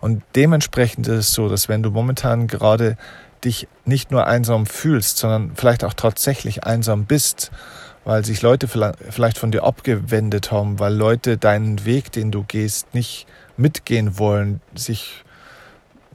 Und 0.00 0.22
dementsprechend 0.34 1.06
ist 1.06 1.18
es 1.18 1.32
so, 1.32 1.48
dass 1.50 1.68
wenn 1.68 1.82
du 1.82 1.90
momentan 1.90 2.48
gerade 2.48 2.96
dich 3.44 3.68
nicht 3.84 4.10
nur 4.10 4.26
einsam 4.26 4.66
fühlst, 4.66 5.18
sondern 5.18 5.52
vielleicht 5.54 5.84
auch 5.84 5.94
tatsächlich 5.94 6.64
einsam 6.64 7.04
bist, 7.04 7.50
weil 8.04 8.24
sich 8.24 8.42
Leute 8.42 8.68
vielleicht 8.68 9.38
von 9.38 9.52
dir 9.52 9.64
abgewendet 9.64 10.50
haben, 10.50 10.78
weil 10.78 10.94
Leute 10.94 11.38
deinen 11.38 11.84
Weg, 11.84 12.10
den 12.12 12.30
du 12.30 12.42
gehst, 12.42 12.94
nicht 12.94 13.26
mitgehen 13.56 14.18
wollen, 14.18 14.60
sich 14.74 15.24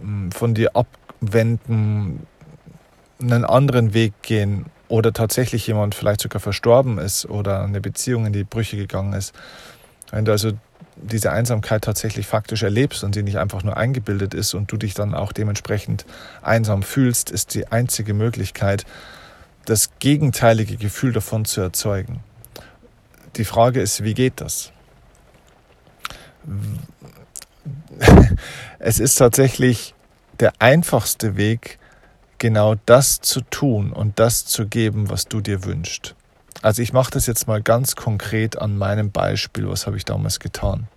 hm, 0.02 0.32
von 0.32 0.54
dir 0.54 0.72
abwenden, 0.76 2.28
einen 3.22 3.46
anderen 3.46 3.94
Weg 3.94 4.14
gehen 4.22 4.66
oder 4.90 5.14
tatsächlich 5.14 5.66
jemand 5.68 5.96
vielleicht 5.96 6.22
sogar 6.22 6.40
verstorben 6.40 6.98
ist 6.98 7.26
oder 7.26 7.64
eine 7.64 7.82
Beziehung 7.82 8.26
in 8.26 8.34
die 8.34 8.44
Brüche 8.44 8.78
gegangen 8.78 9.14
ist. 9.14 9.34
Wenn 10.12 10.26
du 10.26 10.32
also 10.32 10.52
diese 10.96 11.32
Einsamkeit 11.32 11.84
tatsächlich 11.84 12.28
faktisch 12.28 12.64
erlebst 12.64 13.04
und 13.04 13.14
sie 13.14 13.24
nicht 13.24 13.38
einfach 13.38 13.64
nur 13.64 13.78
eingebildet 13.78 14.34
ist 14.34 14.54
und 14.54 14.72
du 14.72 14.78
dich 14.78 14.94
dann 14.94 15.14
auch 15.14 15.32
dementsprechend 15.32 16.06
einsam 16.42 16.84
fühlst, 16.84 17.30
ist 17.30 17.54
die 17.54 17.68
einzige 17.68 18.14
Möglichkeit, 18.14 18.86
das 19.68 20.00
gegenteilige 20.00 20.78
Gefühl 20.78 21.12
davon 21.12 21.46
zu 21.46 21.62
erzeugen. 21.62 22.22
Die 23.36 23.46
Frage 23.46 23.82
ist, 23.82 24.04
wie 24.04 24.14
geht 24.14 24.42
das? 24.42 24.72
Es 28.80 29.00
ist 29.00 29.16
tatsächlich 29.16 29.96
der 30.40 30.54
einfachste 30.60 31.36
Weg, 31.36 31.80
genau 32.38 32.76
das 32.86 33.20
zu 33.20 33.42
tun 33.42 33.92
und 33.92 34.20
das 34.20 34.46
zu 34.46 34.68
geben, 34.68 35.10
was 35.10 35.26
du 35.26 35.42
dir 35.42 35.66
wünschst. 35.66 36.16
Also 36.62 36.84
ich 36.84 36.94
mache 36.94 37.12
das 37.12 37.26
jetzt 37.26 37.48
mal 37.48 37.62
ganz 37.62 37.96
konkret 37.96 38.58
an 38.58 38.78
meinem 38.78 39.12
Beispiel, 39.12 39.68
was 39.68 39.88
habe 39.88 39.98
ich 39.98 40.06
damals 40.06 40.40
getan. 40.40 40.88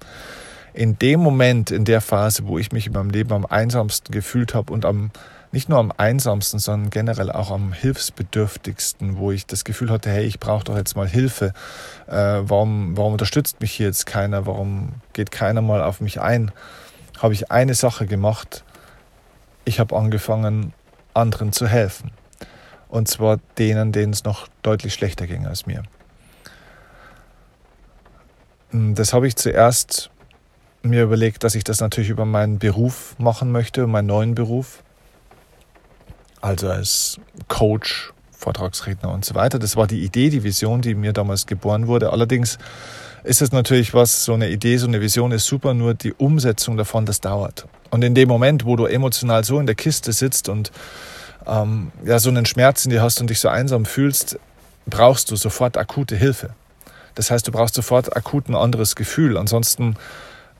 In 0.74 0.98
dem 0.98 1.20
Moment, 1.20 1.70
in 1.70 1.84
der 1.84 2.02
Phase, 2.02 2.46
wo 2.46 2.58
ich 2.58 2.70
mich 2.70 2.86
in 2.86 2.92
meinem 2.92 3.10
Leben 3.10 3.32
am 3.32 3.46
einsamsten 3.46 4.12
gefühlt 4.12 4.54
habe 4.54 4.72
und 4.72 4.84
am 4.84 5.10
nicht 5.52 5.68
nur 5.68 5.78
am 5.78 5.92
einsamsten, 5.96 6.60
sondern 6.60 6.90
generell 6.90 7.30
auch 7.30 7.50
am 7.50 7.72
hilfsbedürftigsten, 7.72 9.16
wo 9.16 9.32
ich 9.32 9.46
das 9.46 9.64
Gefühl 9.64 9.90
hatte, 9.90 10.10
hey, 10.10 10.24
ich 10.24 10.38
brauche 10.38 10.64
doch 10.64 10.76
jetzt 10.76 10.94
mal 10.94 11.08
Hilfe. 11.08 11.52
Äh, 12.06 12.12
warum, 12.14 12.96
warum 12.96 13.12
unterstützt 13.12 13.60
mich 13.60 13.72
hier 13.72 13.86
jetzt 13.86 14.06
keiner? 14.06 14.46
Warum 14.46 14.94
geht 15.12 15.30
keiner 15.30 15.60
mal 15.60 15.82
auf 15.82 16.00
mich 16.00 16.20
ein? 16.20 16.52
Habe 17.18 17.34
ich 17.34 17.50
eine 17.50 17.74
Sache 17.74 18.06
gemacht. 18.06 18.64
Ich 19.64 19.80
habe 19.80 19.96
angefangen, 19.96 20.72
anderen 21.14 21.52
zu 21.52 21.66
helfen. 21.66 22.12
Und 22.88 23.08
zwar 23.08 23.38
denen, 23.58 23.92
denen 23.92 24.12
es 24.12 24.24
noch 24.24 24.48
deutlich 24.62 24.94
schlechter 24.94 25.26
ging 25.26 25.46
als 25.46 25.66
mir. 25.66 25.82
Hm, 28.70 28.94
das 28.94 29.12
habe 29.12 29.26
ich 29.26 29.36
zuerst 29.36 30.10
mir 30.82 31.02
überlegt, 31.02 31.44
dass 31.44 31.54
ich 31.54 31.64
das 31.64 31.80
natürlich 31.80 32.10
über 32.10 32.24
meinen 32.24 32.58
Beruf 32.58 33.16
machen 33.18 33.52
möchte, 33.52 33.86
meinen 33.86 34.06
neuen 34.06 34.34
Beruf. 34.34 34.82
Also 36.40 36.68
als 36.70 37.18
Coach, 37.48 38.12
Vortragsredner 38.32 39.12
und 39.12 39.24
so 39.24 39.34
weiter. 39.34 39.58
Das 39.58 39.76
war 39.76 39.86
die 39.86 40.02
Idee, 40.02 40.30
die 40.30 40.42
Vision, 40.42 40.80
die 40.80 40.94
mir 40.94 41.12
damals 41.12 41.46
geboren 41.46 41.86
wurde. 41.86 42.10
Allerdings 42.10 42.58
ist 43.22 43.42
es 43.42 43.52
natürlich 43.52 43.92
was, 43.92 44.24
so 44.24 44.32
eine 44.32 44.48
Idee, 44.48 44.78
so 44.78 44.86
eine 44.86 45.00
Vision 45.00 45.32
ist 45.32 45.46
super, 45.46 45.74
nur 45.74 45.94
die 45.94 46.14
Umsetzung 46.14 46.76
davon, 46.76 47.04
das 47.04 47.20
dauert. 47.20 47.66
Und 47.90 48.02
in 48.02 48.14
dem 48.14 48.28
Moment, 48.28 48.64
wo 48.64 48.76
du 48.76 48.86
emotional 48.86 49.44
so 49.44 49.60
in 49.60 49.66
der 49.66 49.74
Kiste 49.74 50.12
sitzt 50.12 50.48
und 50.48 50.72
ähm, 51.46 51.92
ja, 52.04 52.18
so 52.18 52.30
einen 52.30 52.46
Schmerz 52.46 52.84
in 52.84 52.90
dir 52.90 53.02
hast 53.02 53.20
und 53.20 53.28
dich 53.28 53.40
so 53.40 53.48
einsam 53.48 53.84
fühlst, 53.84 54.38
brauchst 54.86 55.30
du 55.30 55.36
sofort 55.36 55.76
akute 55.76 56.16
Hilfe. 56.16 56.50
Das 57.14 57.30
heißt, 57.30 57.46
du 57.46 57.52
brauchst 57.52 57.74
sofort 57.74 58.16
akut 58.16 58.48
ein 58.48 58.54
anderes 58.54 58.94
Gefühl. 58.94 59.36
Ansonsten, 59.36 59.96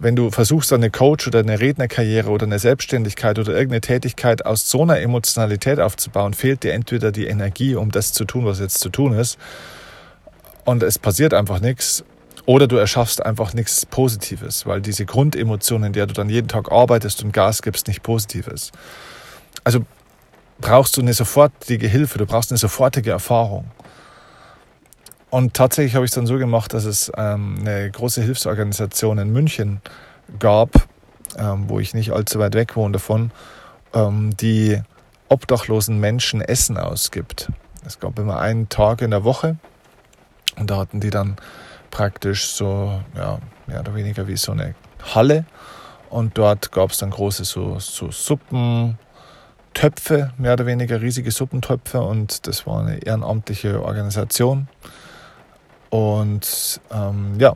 wenn 0.00 0.16
du 0.16 0.30
versuchst, 0.30 0.72
eine 0.72 0.90
Coach- 0.90 1.28
oder 1.28 1.40
eine 1.40 1.60
Rednerkarriere 1.60 2.30
oder 2.30 2.46
eine 2.46 2.58
Selbstständigkeit 2.58 3.38
oder 3.38 3.52
irgendeine 3.52 3.82
Tätigkeit 3.82 4.46
aus 4.46 4.68
so 4.68 4.82
einer 4.82 4.98
Emotionalität 4.98 5.78
aufzubauen, 5.78 6.32
fehlt 6.32 6.62
dir 6.62 6.72
entweder 6.72 7.12
die 7.12 7.26
Energie, 7.26 7.74
um 7.74 7.90
das 7.90 8.14
zu 8.14 8.24
tun, 8.24 8.46
was 8.46 8.60
jetzt 8.60 8.80
zu 8.80 8.88
tun 8.88 9.12
ist, 9.12 9.38
und 10.64 10.82
es 10.82 10.98
passiert 10.98 11.34
einfach 11.34 11.60
nichts, 11.60 12.02
oder 12.46 12.66
du 12.66 12.76
erschaffst 12.76 13.24
einfach 13.24 13.52
nichts 13.52 13.84
Positives, 13.84 14.64
weil 14.66 14.80
diese 14.80 15.04
Grundemotion, 15.04 15.84
in 15.84 15.92
der 15.92 16.06
du 16.06 16.14
dann 16.14 16.30
jeden 16.30 16.48
Tag 16.48 16.72
arbeitest 16.72 17.22
und 17.22 17.32
Gas 17.32 17.60
gibst, 17.60 17.86
nicht 17.86 18.02
positiv 18.02 18.46
ist. 18.46 18.72
Also 19.64 19.80
brauchst 20.60 20.96
du 20.96 21.02
eine 21.02 21.12
sofortige 21.12 21.88
Hilfe, 21.88 22.18
du 22.18 22.26
brauchst 22.26 22.50
eine 22.50 22.58
sofortige 22.58 23.10
Erfahrung. 23.10 23.70
Und 25.30 25.54
tatsächlich 25.54 25.94
habe 25.94 26.04
ich 26.04 26.10
es 26.10 26.14
dann 26.14 26.26
so 26.26 26.38
gemacht, 26.38 26.74
dass 26.74 26.84
es 26.84 27.10
ähm, 27.16 27.58
eine 27.60 27.90
große 27.90 28.20
Hilfsorganisation 28.20 29.18
in 29.18 29.32
München 29.32 29.80
gab, 30.38 30.70
ähm, 31.38 31.68
wo 31.68 31.78
ich 31.78 31.94
nicht 31.94 32.12
allzu 32.12 32.40
weit 32.40 32.54
weg 32.54 32.74
wohne 32.76 32.94
davon, 32.94 33.30
ähm, 33.94 34.36
die 34.36 34.80
obdachlosen 35.28 36.00
Menschen 36.00 36.40
Essen 36.40 36.76
ausgibt. 36.76 37.50
Es 37.86 38.00
gab 38.00 38.18
immer 38.18 38.40
einen 38.40 38.68
Tag 38.68 39.02
in 39.02 39.12
der 39.12 39.22
Woche 39.22 39.56
und 40.56 40.70
da 40.70 40.78
hatten 40.78 41.00
die 41.00 41.10
dann 41.10 41.36
praktisch 41.90 42.48
so, 42.48 43.00
ja, 43.16 43.38
mehr 43.66 43.80
oder 43.80 43.94
weniger 43.94 44.26
wie 44.26 44.36
so 44.36 44.52
eine 44.52 44.74
Halle 45.14 45.44
und 46.10 46.36
dort 46.36 46.72
gab 46.72 46.90
es 46.90 46.98
dann 46.98 47.10
große 47.10 47.44
so, 47.44 47.78
so 47.78 48.10
Suppen, 48.10 48.98
Töpfe, 49.74 50.32
mehr 50.36 50.54
oder 50.54 50.66
weniger 50.66 51.00
riesige 51.00 51.30
Suppentöpfe 51.30 52.00
und 52.00 52.48
das 52.48 52.66
war 52.66 52.80
eine 52.80 52.98
ehrenamtliche 52.98 53.82
Organisation. 53.82 54.68
Und 55.90 56.80
ähm, 56.92 57.34
ja, 57.38 57.54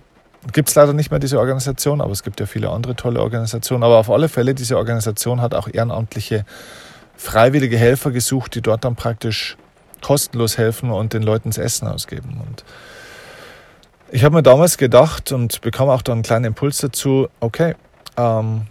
gibt 0.53 0.69
es 0.69 0.75
leider 0.75 0.93
nicht 0.93 1.11
mehr 1.11 1.21
diese 1.21 1.39
Organisation, 1.39 2.01
aber 2.01 2.13
es 2.13 2.23
gibt 2.23 2.41
ja 2.41 2.47
viele 2.47 2.71
andere 2.71 2.97
tolle 2.97 3.21
Organisationen. 3.21 3.83
Aber 3.83 3.99
auf 3.99 4.11
alle 4.11 4.29
Fälle, 4.29 4.55
diese 4.55 4.77
Organisation 4.77 5.41
hat 5.41 5.55
auch 5.55 5.69
ehrenamtliche, 5.73 6.45
freiwillige 7.17 7.79
Helfer 7.79 8.11
gesucht, 8.11 8.55
die 8.55 8.61
dort 8.61 8.85
dann 8.85 8.97
praktisch 8.97 9.57
kostenlos 10.03 10.59
helfen 10.59 10.91
und 10.91 11.13
den 11.13 11.23
Leuten 11.23 11.51
das 11.51 11.59
Essen 11.59 11.89
ausgeben. 11.89 12.41
Und 12.47 12.65
ich 14.11 14.25
habe 14.25 14.35
mir 14.35 14.43
damals 14.43 14.77
gedacht 14.77 15.33
und 15.33 15.61
bekam 15.63 15.89
auch 15.89 16.03
dann 16.03 16.15
einen 16.15 16.23
kleinen 16.23 16.45
Impuls 16.45 16.79
dazu, 16.79 17.29
okay, 17.41 17.75
ähm, 18.17 18.67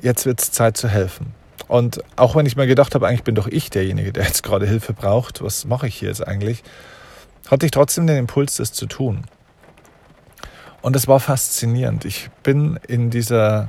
jetzt 0.00 0.24
wird 0.24 0.40
es 0.40 0.52
Zeit 0.52 0.76
zu 0.76 0.88
helfen. 0.88 1.34
Und 1.66 2.00
auch 2.16 2.34
wenn 2.34 2.46
ich 2.46 2.56
mir 2.56 2.66
gedacht 2.66 2.94
habe, 2.94 3.06
eigentlich 3.06 3.24
bin 3.24 3.34
doch 3.34 3.46
ich 3.46 3.68
derjenige, 3.68 4.12
der 4.12 4.24
jetzt 4.24 4.42
gerade 4.42 4.66
Hilfe 4.66 4.94
braucht, 4.94 5.42
was 5.42 5.66
mache 5.66 5.86
ich 5.86 5.96
hier 5.96 6.08
jetzt 6.08 6.26
eigentlich, 6.26 6.62
hatte 7.50 7.66
ich 7.66 7.72
trotzdem 7.72 8.06
den 8.06 8.16
Impuls, 8.16 8.56
das 8.56 8.72
zu 8.72 8.86
tun. 8.86 9.24
Und 10.80 10.96
es 10.96 11.08
war 11.08 11.20
faszinierend. 11.20 12.04
Ich 12.04 12.30
bin 12.42 12.78
in 12.86 13.10
dieser, 13.10 13.68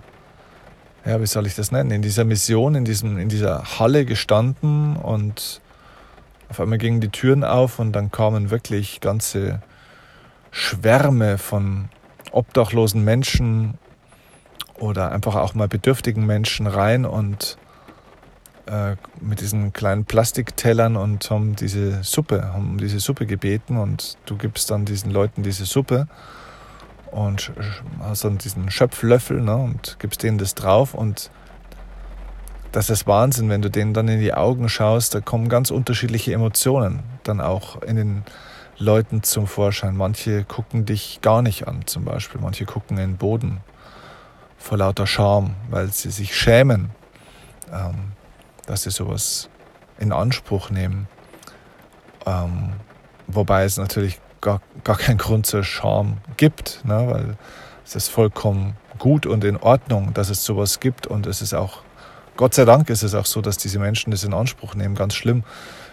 ja, 1.05 1.19
wie 1.21 1.25
soll 1.25 1.47
ich 1.47 1.55
das 1.55 1.71
nennen, 1.71 1.91
in 1.91 2.01
dieser 2.01 2.23
Mission, 2.23 2.75
in, 2.75 2.85
diesem, 2.85 3.17
in 3.17 3.29
dieser 3.29 3.79
Halle 3.79 4.05
gestanden 4.05 4.95
und 4.95 5.61
auf 6.49 6.59
einmal 6.59 6.77
gingen 6.77 6.99
die 6.99 7.09
Türen 7.09 7.43
auf 7.43 7.79
und 7.79 7.91
dann 7.93 8.11
kamen 8.11 8.49
wirklich 8.49 9.01
ganze 9.01 9.61
Schwärme 10.51 11.37
von 11.37 11.89
obdachlosen 12.31 13.03
Menschen 13.03 13.75
oder 14.75 15.11
einfach 15.11 15.35
auch 15.35 15.53
mal 15.53 15.67
bedürftigen 15.67 16.25
Menschen 16.25 16.67
rein 16.67 17.05
und 17.05 17.57
äh, 18.69 18.95
mit 19.19 19.41
diesen 19.41 19.73
kleinen 19.73 20.05
Plastiktellern 20.05 20.95
und 20.95 21.29
haben 21.31 21.55
diese 21.55 22.03
Suppe, 22.03 22.53
haben 22.53 22.77
diese 22.77 22.99
Suppe 22.99 23.25
gebeten 23.25 23.77
und 23.77 24.17
du 24.25 24.37
gibst 24.37 24.69
dann 24.71 24.85
diesen 24.85 25.11
Leuten 25.11 25.43
diese 25.43 25.65
Suppe 25.65 26.07
und 27.11 27.51
hast 28.01 28.23
dann 28.23 28.37
diesen 28.37 28.69
Schöpflöffel 28.69 29.41
ne, 29.41 29.55
und 29.55 29.97
gibst 29.99 30.21
denen 30.23 30.37
das 30.37 30.55
drauf 30.55 30.93
und 30.93 31.31
das 32.71 32.91
ist 32.91 33.07
Wahnsinn, 33.07 33.49
wenn 33.49 33.63
du 33.63 33.69
denen 33.71 33.95
dann 33.95 34.07
in 34.07 34.19
die 34.19 34.33
Augen 34.33 34.69
schaust, 34.69 35.15
da 35.15 35.21
kommen 35.21 35.49
ganz 35.49 35.71
unterschiedliche 35.71 36.33
Emotionen 36.33 36.99
dann 37.23 37.41
auch 37.41 37.81
in 37.81 37.95
den 37.95 38.23
Leuten 38.77 39.23
zum 39.23 39.47
Vorschein. 39.47 39.97
Manche 39.97 40.43
gucken 40.43 40.85
dich 40.85 41.19
gar 41.21 41.41
nicht 41.41 41.67
an, 41.67 41.87
zum 41.87 42.05
Beispiel. 42.05 42.39
Manche 42.39 42.65
gucken 42.65 42.97
in 42.97 43.11
den 43.11 43.17
Boden 43.17 43.61
vor 44.57 44.77
lauter 44.77 45.07
Scham, 45.07 45.55
weil 45.69 45.89
sie 45.89 46.11
sich 46.11 46.35
schämen. 46.35 46.91
Ähm, 47.73 48.13
dass 48.69 48.83
sie 48.83 48.91
sowas 48.91 49.49
in 49.97 50.11
Anspruch 50.11 50.69
nehmen. 50.69 51.07
Ähm, 52.25 52.73
wobei 53.27 53.63
es 53.63 53.77
natürlich 53.77 54.19
gar, 54.41 54.61
gar 54.83 54.97
keinen 54.97 55.17
Grund 55.17 55.47
zur 55.47 55.63
Scham 55.63 56.17
gibt, 56.37 56.85
ne? 56.85 57.07
weil 57.09 57.37
es 57.83 57.95
ist 57.95 58.09
vollkommen 58.09 58.75
gut 58.99 59.25
und 59.25 59.43
in 59.43 59.57
Ordnung, 59.57 60.13
dass 60.13 60.29
es 60.29 60.45
sowas 60.45 60.79
gibt 60.79 61.07
und 61.07 61.25
es 61.25 61.41
ist 61.41 61.55
auch, 61.55 61.81
Gott 62.37 62.53
sei 62.53 62.65
Dank 62.65 62.89
ist 62.89 63.01
es 63.01 63.15
auch 63.15 63.25
so, 63.25 63.41
dass 63.41 63.57
diese 63.57 63.79
Menschen 63.79 64.11
das 64.11 64.23
in 64.23 64.33
Anspruch 64.33 64.75
nehmen. 64.75 64.93
Ganz 64.93 65.15
schlimm, 65.15 65.43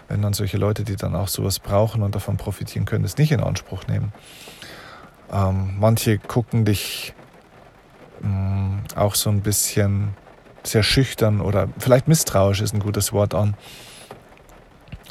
wenn 0.07 0.21
dann 0.21 0.33
solche 0.33 0.57
Leute, 0.57 0.83
die 0.83 0.95
dann 0.95 1.15
auch 1.15 1.27
sowas 1.27 1.59
brauchen 1.59 2.03
und 2.03 2.13
davon 2.13 2.37
profitieren 2.37 2.85
können, 2.85 3.03
das 3.03 3.17
nicht 3.17 3.31
in 3.31 3.41
Anspruch 3.41 3.87
nehmen. 3.87 4.13
Ähm, 5.31 5.75
manche 5.79 6.19
gucken 6.19 6.63
dich 6.63 7.13
mh, 8.21 8.29
mm, 8.29 8.83
auch 8.95 9.15
so 9.15 9.31
ein 9.31 9.41
bisschen 9.41 10.13
sehr 10.67 10.83
schüchtern 10.83 11.41
oder 11.41 11.69
vielleicht 11.77 12.07
misstrauisch 12.07 12.61
ist 12.61 12.73
ein 12.73 12.79
gutes 12.79 13.13
Wort 13.13 13.33
an. 13.33 13.55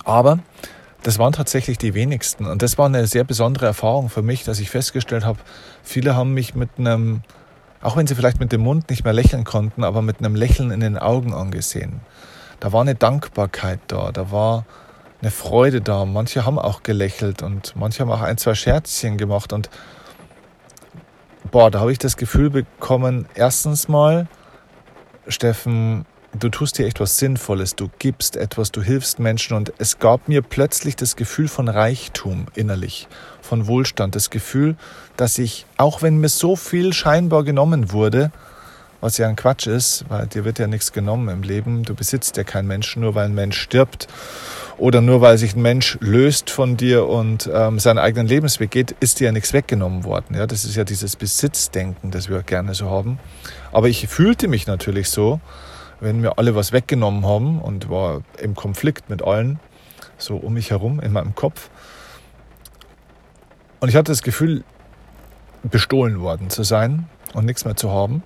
Aber 0.05 0.39
das 1.03 1.19
waren 1.19 1.33
tatsächlich 1.33 1.79
die 1.79 1.95
wenigsten. 1.95 2.47
Und 2.47 2.63
das 2.63 2.79
war 2.79 2.87
eine 2.87 3.07
sehr 3.07 3.25
besondere 3.25 3.67
Erfahrung 3.67 4.09
für 4.09 4.23
mich, 4.23 4.45
dass 4.45 4.59
ich 4.59 4.71
festgestellt 4.71 5.25
habe, 5.25 5.39
viele 5.83 6.17
haben 6.17 6.35
mich 6.35 6.55
mit 6.55 6.71
einem, 6.79 7.23
auch 7.81 7.97
wenn 7.97 8.07
sie 8.07 8.15
vielleicht 8.15 8.41
mit 8.41 8.53
dem 8.53 8.63
Mund 8.63 8.91
nicht 8.91 9.05
mehr 9.05 9.13
lächeln 9.13 9.45
konnten, 9.45 9.85
aber 9.85 10.03
mit 10.03 10.19
einem 10.19 10.35
Lächeln 10.35 10.71
in 10.71 10.81
den 10.81 10.99
Augen 10.99 11.33
angesehen. 11.33 12.01
Da 12.61 12.73
war 12.73 12.81
eine 12.81 12.95
Dankbarkeit 12.95 13.81
da, 13.89 14.11
da 14.13 14.31
war 14.31 14.65
eine 15.21 15.31
Freude 15.31 15.81
da. 15.81 16.05
Manche 16.05 16.45
haben 16.45 16.59
auch 16.59 16.83
gelächelt 16.83 17.43
und 17.43 17.75
manche 17.77 18.01
haben 18.01 18.11
auch 18.11 18.23
ein, 18.23 18.39
zwei 18.39 18.55
Scherzchen 18.55 19.17
gemacht. 19.17 19.53
Und 19.53 19.71
boah, 21.51 21.71
da 21.71 21.81
habe 21.81 21.93
ich 21.93 21.99
das 21.99 22.17
Gefühl 22.17 22.51
bekommen, 22.51 23.27
erstens 23.35 23.89
mal, 23.89 24.27
Steffen, 25.29 26.07
du 26.39 26.49
tust 26.49 26.79
dir 26.79 26.87
etwas 26.87 27.19
Sinnvolles, 27.19 27.77
du 27.77 27.91
gibst 27.99 28.37
etwas, 28.37 28.73
du 28.73 28.83
hilfst 28.83 29.19
Menschen. 29.19 29.57
Und 29.57 29.73
es 29.79 29.99
gab 29.99 30.29
mir 30.29 30.43
plötzlich 30.43 30.97
das 30.97 31.17
Gefühl 31.17 31.49
von 31.49 31.69
Reichtum 31.69 32.47
innerlich, 32.55 33.09
von 33.41 33.67
Wohlstand, 33.67 34.15
das 34.15 34.31
Gefühl, 34.31 34.77
dass 35.17 35.39
ich, 35.39 35.67
auch 35.77 36.03
wenn 36.03 36.19
mir 36.19 36.29
so 36.29 36.57
viel 36.57 36.93
scheinbar 36.93 37.45
genommen 37.45 37.93
wurde, 37.93 38.31
was 39.01 39.19
ja 39.19 39.29
ein 39.29 39.37
Quatsch 39.37 39.67
ist, 39.67 40.05
weil 40.09 40.27
dir 40.27 40.45
wird 40.45 40.59
ja 40.59 40.67
nichts 40.67 40.93
genommen 40.93 41.29
im 41.29 41.43
Leben, 41.43 41.83
du 41.83 41.95
besitzt 41.95 42.37
ja 42.37 42.45
keinen 42.45 42.67
Menschen, 42.67 43.03
nur 43.03 43.15
weil 43.15 43.27
ein 43.27 43.35
Mensch 43.35 43.59
stirbt 43.59 44.09
oder 44.79 45.01
nur 45.01 45.21
weil 45.21 45.39
sich 45.39 45.55
ein 45.57 45.63
Mensch 45.63 45.97
löst 46.01 46.51
von 46.51 46.77
dir 46.77 47.07
und 47.07 47.49
ähm, 47.53 47.79
seinen 47.79 47.99
eigenen 47.99 48.27
Lebensweg 48.27 48.71
geht, 48.71 48.93
ist 49.01 49.21
dir 49.21 49.27
ja 49.27 49.33
nichts 49.33 49.53
weggenommen 49.53 50.05
worden. 50.05 50.37
Ja, 50.37 50.47
das 50.47 50.65
ist 50.65 50.77
ja 50.77 50.85
dieses 50.85 51.17
Besitzdenken, 51.17 52.11
das 52.11 52.29
wir 52.29 52.43
gerne 52.43 52.75
so 52.75 52.91
haben. 52.91 53.19
Aber 53.73 53.89
ich 53.89 54.07
fühlte 54.09 54.49
mich 54.49 54.67
natürlich 54.67 55.09
so, 55.09 55.41
wenn 56.01 56.21
mir 56.21 56.39
alle 56.39 56.55
was 56.55 56.73
weggenommen 56.73 57.25
haben 57.25 57.61
und 57.61 57.89
war 57.89 58.23
im 58.39 58.55
Konflikt 58.55 59.09
mit 59.09 59.23
allen, 59.23 59.61
so 60.19 60.37
um 60.37 60.55
mich 60.55 60.71
herum 60.71 61.01
in 61.01 61.13
meinem 61.13 61.35
Kopf. 61.35 61.71
Und 63.81 63.89
ich 63.89 63.97
hatte 63.97 64.13
das 64.13 64.23
Gefühl, 64.23 64.65
bestohlen 65.63 66.21
worden 66.21 66.51
zu 66.51 66.63
sein 66.63 67.09
und 67.35 67.45
nichts 67.45 67.65
mehr 67.65 67.77
zu 67.77 67.91
haben. 67.91 68.23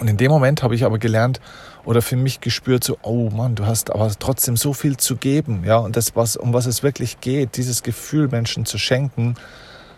Und 0.00 0.08
in 0.08 0.16
dem 0.16 0.30
Moment 0.30 0.62
habe 0.62 0.74
ich 0.74 0.84
aber 0.84 0.98
gelernt 0.98 1.40
oder 1.84 2.02
für 2.02 2.16
mich 2.16 2.40
gespürt, 2.40 2.84
so, 2.84 2.98
oh 3.02 3.30
Mann, 3.30 3.54
du 3.54 3.66
hast 3.66 3.92
aber 3.92 4.10
trotzdem 4.18 4.56
so 4.56 4.72
viel 4.72 4.96
zu 4.96 5.16
geben, 5.16 5.64
ja, 5.64 5.76
und 5.76 5.96
das, 5.96 6.16
was, 6.16 6.36
um 6.36 6.52
was 6.52 6.66
es 6.66 6.82
wirklich 6.82 7.20
geht, 7.20 7.56
dieses 7.56 7.82
Gefühl, 7.82 8.28
Menschen 8.28 8.64
zu 8.64 8.78
schenken, 8.78 9.34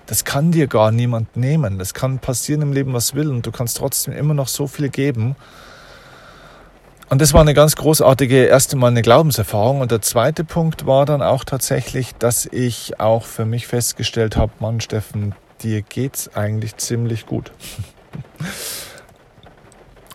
das 0.06 0.24
kann 0.24 0.52
dir 0.52 0.66
gar 0.66 0.90
niemand 0.90 1.36
nehmen. 1.36 1.78
Das 1.78 1.94
kann 1.94 2.18
passieren 2.18 2.62
im 2.62 2.72
Leben, 2.72 2.92
was 2.92 3.14
will, 3.14 3.30
und 3.30 3.46
du 3.46 3.52
kannst 3.52 3.78
trotzdem 3.78 4.14
immer 4.14 4.34
noch 4.34 4.48
so 4.48 4.66
viel 4.66 4.90
geben. 4.90 5.34
Und 7.08 7.20
das 7.20 7.32
war 7.32 7.40
eine 7.40 7.54
ganz 7.54 7.76
großartige 7.76 8.44
erste 8.44 8.76
Mal 8.76 8.88
eine 8.88 9.02
Glaubenserfahrung. 9.02 9.80
Und 9.80 9.90
der 9.90 10.02
zweite 10.02 10.44
Punkt 10.44 10.86
war 10.86 11.06
dann 11.06 11.22
auch 11.22 11.44
tatsächlich, 11.44 12.14
dass 12.18 12.46
ich 12.46 12.98
auch 12.98 13.24
für 13.24 13.44
mich 13.44 13.66
festgestellt 13.66 14.36
habe, 14.36 14.52
Mann, 14.58 14.80
Steffen, 14.80 15.34
dir 15.62 15.82
geht's 15.82 16.34
eigentlich 16.34 16.76
ziemlich 16.76 17.26
gut. 17.26 17.52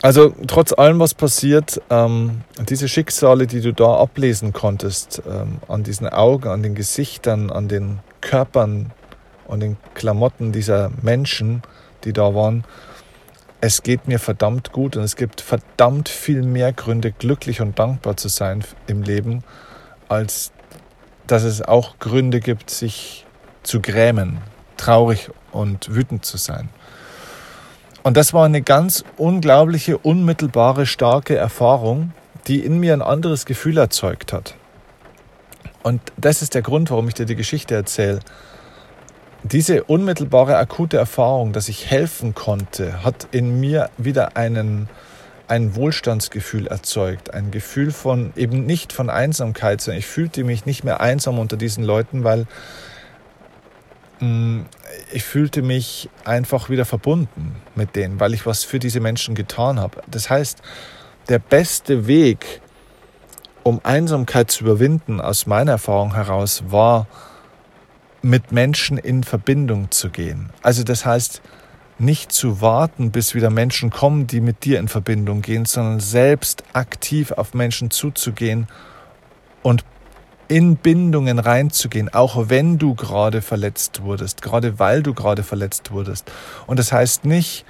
Also 0.01 0.34
trotz 0.48 0.72
allem, 0.72 1.00
was 1.00 1.13
passiert, 1.13 1.82
ähm, 1.89 2.41
diese 2.70 2.88
Schicksale, 2.88 3.48
die 3.48 3.60
du 3.60 3.74
da 3.74 3.96
ablesen 3.96 4.53
konntest, 4.53 5.22
ähm, 5.29 5.60
an 5.68 5.84
diesen 5.84 6.08
Augen, 6.08 6.48
an 6.48 6.63
den 6.63 6.74
Gesichtern, 6.74 7.51
an 7.51 7.68
den 7.68 8.00
Körpern, 8.22 8.91
an 9.50 9.60
den 9.60 9.77
Klamotten 9.96 10.53
dieser 10.53 10.89
Menschen, 11.01 11.63
die 12.06 12.13
da 12.13 12.34
waren, 12.34 12.63
es 13.62 13.84
geht 13.84 14.08
mir 14.08 14.20
verdammt 14.20 14.71
gut 14.71 14.95
und 14.95 15.04
es 15.04 15.17
gibt 15.17 15.41
verdammt 15.41 16.08
viel 16.08 16.43
mehr 16.43 16.71
Gründe, 16.71 17.12
glücklich 17.12 17.60
und 17.60 17.78
dankbar 17.78 18.15
zu 18.15 18.30
sein 18.30 18.63
im 18.88 19.04
Leben, 19.04 19.43
als 20.08 20.54
dass 21.28 21.43
es 21.43 21.62
auch 21.62 22.00
Gründe 22.00 22.39
gibt, 22.39 22.69
sich 22.69 23.26
zu 23.63 23.82
grämen, 23.82 24.39
traurig 24.78 25.30
und 25.52 25.93
wütend 25.93 26.23
zu 26.23 26.38
sein. 26.38 26.69
Und 28.03 28.15
das 28.15 28.33
war 28.33 28.45
eine 28.45 28.62
ganz 28.62 29.03
unglaubliche, 29.17 29.97
unmittelbare, 29.97 30.85
starke 30.85 31.35
Erfahrung, 31.35 32.13
die 32.47 32.63
in 32.63 32.79
mir 32.79 32.93
ein 32.93 33.01
anderes 33.01 33.45
Gefühl 33.45 33.77
erzeugt 33.77 34.33
hat. 34.33 34.55
Und 35.83 36.01
das 36.17 36.41
ist 36.41 36.55
der 36.55 36.62
Grund, 36.62 36.89
warum 36.91 37.07
ich 37.07 37.13
dir 37.13 37.25
die 37.25 37.35
Geschichte 37.35 37.75
erzähle. 37.75 38.19
Diese 39.43 39.83
unmittelbare, 39.85 40.57
akute 40.57 40.97
Erfahrung, 40.97 41.53
dass 41.53 41.69
ich 41.69 41.89
helfen 41.89 42.35
konnte, 42.35 43.03
hat 43.03 43.27
in 43.31 43.59
mir 43.59 43.89
wieder 43.97 44.35
einen, 44.35 44.89
ein 45.47 45.75
Wohlstandsgefühl 45.75 46.67
erzeugt. 46.67 47.33
Ein 47.33 47.49
Gefühl 47.51 47.91
von 47.91 48.33
eben 48.35 48.65
nicht 48.65 48.91
von 48.91 49.09
Einsamkeit, 49.09 49.79
sondern 49.79 49.99
ich 49.99 50.07
fühlte 50.07 50.43
mich 50.43 50.65
nicht 50.65 50.83
mehr 50.83 50.99
einsam 50.99 51.39
unter 51.39 51.55
diesen 51.55 51.83
Leuten, 51.85 52.25
weil 52.25 52.47
ich 55.12 55.23
fühlte 55.23 55.62
mich 55.62 56.10
einfach 56.25 56.69
wieder 56.69 56.86
verbunden 56.86 57.55
mit 57.75 57.95
denen, 57.95 58.19
weil 58.19 58.34
ich 58.34 58.45
was 58.45 58.63
für 58.63 58.79
diese 58.79 58.99
Menschen 58.99 59.34
getan 59.34 59.79
habe. 59.79 60.01
Das 60.08 60.29
heißt, 60.29 60.62
der 61.29 61.39
beste 61.39 62.08
Weg, 62.08 62.62
um 63.63 63.79
Einsamkeit 63.84 64.51
zu 64.51 64.65
überwinden, 64.65 65.21
aus 65.21 65.45
meiner 65.45 65.73
Erfahrung 65.73 66.15
heraus, 66.15 66.63
war, 66.67 67.08
mit 68.21 68.51
Menschen 68.51 68.97
in 68.97 69.23
Verbindung 69.23 69.91
zu 69.91 70.10
gehen. 70.10 70.49
Also 70.62 70.84
das 70.84 71.05
heißt, 71.05 71.41
nicht 71.97 72.32
zu 72.32 72.62
warten, 72.62 73.12
bis 73.12 73.36
wieder 73.36 73.49
Menschen 73.49 73.89
kommen, 73.89 74.27
die 74.27 74.41
mit 74.41 74.65
dir 74.65 74.79
in 74.79 74.88
Verbindung 74.88 75.41
gehen, 75.41 75.65
sondern 75.65 75.99
selbst 75.99 76.63
aktiv 76.73 77.32
auf 77.32 77.53
Menschen 77.53 77.91
zuzugehen 77.91 78.67
und 79.63 79.86
in 80.49 80.75
Bindungen 80.75 81.39
reinzugehen, 81.39 82.13
auch 82.13 82.49
wenn 82.49 82.77
du 82.77 82.95
gerade 82.95 83.41
verletzt 83.41 84.01
wurdest, 84.01 84.41
gerade 84.41 84.79
weil 84.79 85.03
du 85.03 85.13
gerade 85.13 85.43
verletzt 85.43 85.91
wurdest. 85.91 86.29
Und 86.67 86.79
das 86.79 86.91
heißt 86.91 87.23
nicht, 87.23 87.65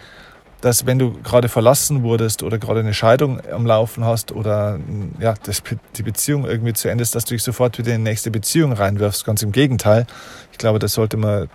dass 0.61 0.85
wenn 0.85 0.97
du 0.97 1.13
gerade 1.21 1.49
verlassen 1.49 2.03
wurdest 2.03 2.41
oder 2.41 2.57
gerade 2.57 2.79
eine 2.79 2.93
Scheidung 2.93 3.41
am 3.51 3.65
Laufen 3.65 4.03
hast 4.03 4.31
oder 4.31 4.79
ja, 5.19 5.33
dass 5.43 5.61
die 5.95 6.03
Beziehung 6.03 6.45
irgendwie 6.45 6.73
zu 6.73 6.89
Ende 6.89 7.01
ist, 7.01 7.15
dass 7.15 7.25
du 7.25 7.35
dich 7.35 7.43
sofort 7.43 7.77
wieder 7.77 7.93
in 7.93 8.03
die 8.03 8.09
nächste 8.09 8.31
Beziehung 8.31 8.73
reinwirfst. 8.73 9.25
Ganz 9.25 9.41
im 9.41 9.51
Gegenteil. 9.51 10.05
Ich 10.51 10.57
glaube, 10.57 10.79
das 10.79 10.93
sollte 10.93 11.17
man 11.17 11.49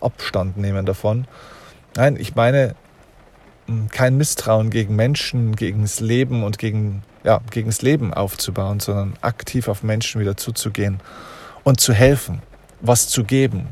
Abstand 0.00 0.56
nehmen 0.56 0.86
davon. 0.86 1.26
Nein, 1.96 2.16
ich 2.18 2.34
meine 2.34 2.74
kein 3.90 4.16
Misstrauen 4.16 4.70
gegen 4.70 4.96
Menschen, 4.96 5.54
gegen 5.54 5.82
das 5.82 6.00
Leben 6.00 6.42
und 6.42 6.58
gegen 6.58 7.02
ja, 7.24 7.40
gegen 7.50 7.68
das 7.68 7.82
Leben 7.82 8.14
aufzubauen, 8.14 8.80
sondern 8.80 9.14
aktiv 9.20 9.68
auf 9.68 9.82
Menschen 9.82 10.20
wieder 10.20 10.36
zuzugehen 10.36 11.00
und 11.64 11.80
zu 11.80 11.92
helfen, 11.92 12.42
was 12.80 13.08
zu 13.08 13.24
geben, 13.24 13.68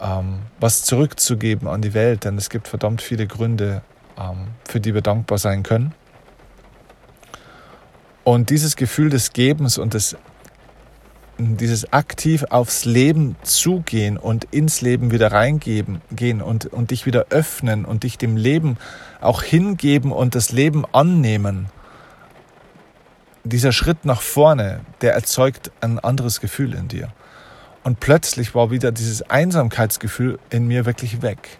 ähm, 0.00 0.40
was 0.58 0.82
zurückzugeben 0.82 1.68
an 1.68 1.82
die 1.82 1.94
Welt, 1.94 2.24
denn 2.24 2.36
es 2.38 2.50
gibt 2.50 2.68
verdammt 2.68 3.02
viele 3.02 3.26
Gründe, 3.26 3.82
ähm, 4.18 4.48
für 4.68 4.80
die 4.80 4.94
wir 4.94 5.02
dankbar 5.02 5.38
sein 5.38 5.62
können. 5.62 5.94
Und 8.24 8.50
dieses 8.50 8.76
Gefühl 8.76 9.10
des 9.10 9.32
Gebens 9.32 9.78
und 9.78 9.94
des, 9.94 10.16
dieses 11.38 11.92
aktiv 11.92 12.44
aufs 12.50 12.84
Leben 12.84 13.36
zugehen 13.42 14.16
und 14.16 14.44
ins 14.44 14.80
Leben 14.80 15.10
wieder 15.10 15.32
reingeben, 15.32 16.00
gehen 16.12 16.40
und, 16.40 16.66
und 16.66 16.92
dich 16.92 17.04
wieder 17.04 17.26
öffnen 17.30 17.84
und 17.84 18.04
dich 18.04 18.18
dem 18.18 18.36
Leben 18.36 18.78
auch 19.20 19.42
hingeben 19.42 20.12
und 20.12 20.36
das 20.36 20.52
Leben 20.52 20.84
annehmen, 20.92 21.66
dieser 23.44 23.72
Schritt 23.72 24.04
nach 24.04 24.20
vorne, 24.20 24.80
der 25.00 25.14
erzeugt 25.14 25.70
ein 25.80 25.98
anderes 25.98 26.40
Gefühl 26.40 26.74
in 26.74 26.88
dir. 26.88 27.08
Und 27.82 27.98
plötzlich 27.98 28.54
war 28.54 28.70
wieder 28.70 28.92
dieses 28.92 29.22
Einsamkeitsgefühl 29.28 30.38
in 30.50 30.66
mir 30.66 30.86
wirklich 30.86 31.22
weg. 31.22 31.58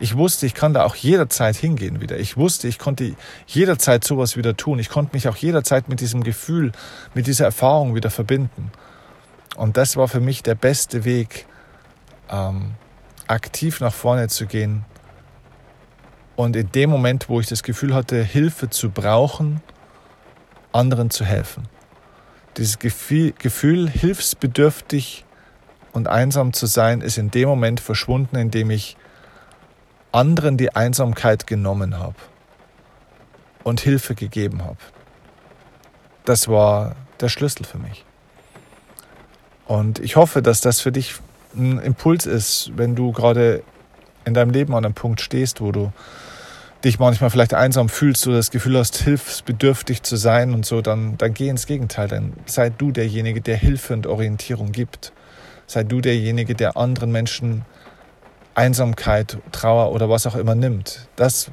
Ich 0.00 0.16
wusste, 0.16 0.46
ich 0.46 0.54
kann 0.54 0.74
da 0.74 0.84
auch 0.84 0.94
jederzeit 0.94 1.56
hingehen 1.56 2.00
wieder. 2.00 2.18
Ich 2.18 2.36
wusste, 2.36 2.68
ich 2.68 2.78
konnte 2.78 3.14
jederzeit 3.46 4.04
sowas 4.04 4.36
wieder 4.36 4.56
tun. 4.56 4.78
Ich 4.78 4.88
konnte 4.88 5.14
mich 5.14 5.28
auch 5.28 5.36
jederzeit 5.36 5.88
mit 5.88 6.00
diesem 6.00 6.22
Gefühl, 6.22 6.72
mit 7.14 7.26
dieser 7.26 7.46
Erfahrung 7.46 7.94
wieder 7.94 8.10
verbinden. 8.10 8.70
Und 9.56 9.76
das 9.76 9.96
war 9.96 10.08
für 10.08 10.20
mich 10.20 10.42
der 10.42 10.56
beste 10.56 11.04
Weg, 11.04 11.46
ähm, 12.28 12.72
aktiv 13.26 13.80
nach 13.80 13.94
vorne 13.94 14.28
zu 14.28 14.46
gehen. 14.46 14.84
Und 16.36 16.56
in 16.56 16.70
dem 16.72 16.90
Moment, 16.90 17.28
wo 17.28 17.40
ich 17.40 17.46
das 17.46 17.62
Gefühl 17.62 17.94
hatte, 17.94 18.22
Hilfe 18.22 18.70
zu 18.70 18.90
brauchen, 18.90 19.60
anderen 20.74 21.10
zu 21.10 21.24
helfen. 21.24 21.68
Dieses 22.56 22.78
Gefühl, 22.78 23.32
Gefühl, 23.38 23.88
hilfsbedürftig 23.88 25.24
und 25.92 26.08
einsam 26.08 26.52
zu 26.52 26.66
sein, 26.66 27.00
ist 27.00 27.18
in 27.18 27.30
dem 27.30 27.48
Moment 27.48 27.80
verschwunden, 27.80 28.36
in 28.36 28.50
dem 28.50 28.70
ich 28.70 28.96
anderen 30.12 30.56
die 30.56 30.74
Einsamkeit 30.74 31.46
genommen 31.46 31.98
habe 31.98 32.16
und 33.64 33.80
Hilfe 33.80 34.14
gegeben 34.14 34.64
habe. 34.64 34.78
Das 36.24 36.48
war 36.48 36.94
der 37.20 37.28
Schlüssel 37.28 37.64
für 37.64 37.78
mich. 37.78 38.04
Und 39.66 39.98
ich 39.98 40.16
hoffe, 40.16 40.42
dass 40.42 40.60
das 40.60 40.80
für 40.80 40.92
dich 40.92 41.14
ein 41.56 41.78
Impuls 41.78 42.26
ist, 42.26 42.70
wenn 42.76 42.94
du 42.94 43.12
gerade 43.12 43.62
in 44.24 44.34
deinem 44.34 44.50
Leben 44.50 44.74
an 44.74 44.84
einem 44.84 44.94
Punkt 44.94 45.20
stehst, 45.20 45.60
wo 45.60 45.72
du 45.72 45.92
dich 46.84 46.98
manchmal 46.98 47.30
vielleicht 47.30 47.54
einsam 47.54 47.88
fühlst 47.88 48.26
oder 48.26 48.36
das 48.36 48.50
Gefühl 48.50 48.78
hast, 48.78 48.96
hilfsbedürftig 48.98 50.02
zu 50.02 50.16
sein 50.16 50.52
und 50.54 50.66
so, 50.66 50.82
dann, 50.82 51.16
dann 51.16 51.32
geh 51.32 51.48
ins 51.48 51.66
Gegenteil. 51.66 52.08
Dann 52.08 52.34
sei 52.46 52.70
du 52.70 52.90
derjenige, 52.90 53.40
der 53.40 53.56
Hilfe 53.56 53.94
und 53.94 54.06
Orientierung 54.06 54.72
gibt. 54.72 55.12
Sei 55.66 55.82
du 55.82 56.00
derjenige, 56.00 56.54
der 56.54 56.76
anderen 56.76 57.10
Menschen 57.10 57.64
Einsamkeit, 58.54 59.38
Trauer 59.50 59.92
oder 59.92 60.08
was 60.08 60.26
auch 60.26 60.36
immer 60.36 60.54
nimmt. 60.54 61.08
Das, 61.16 61.50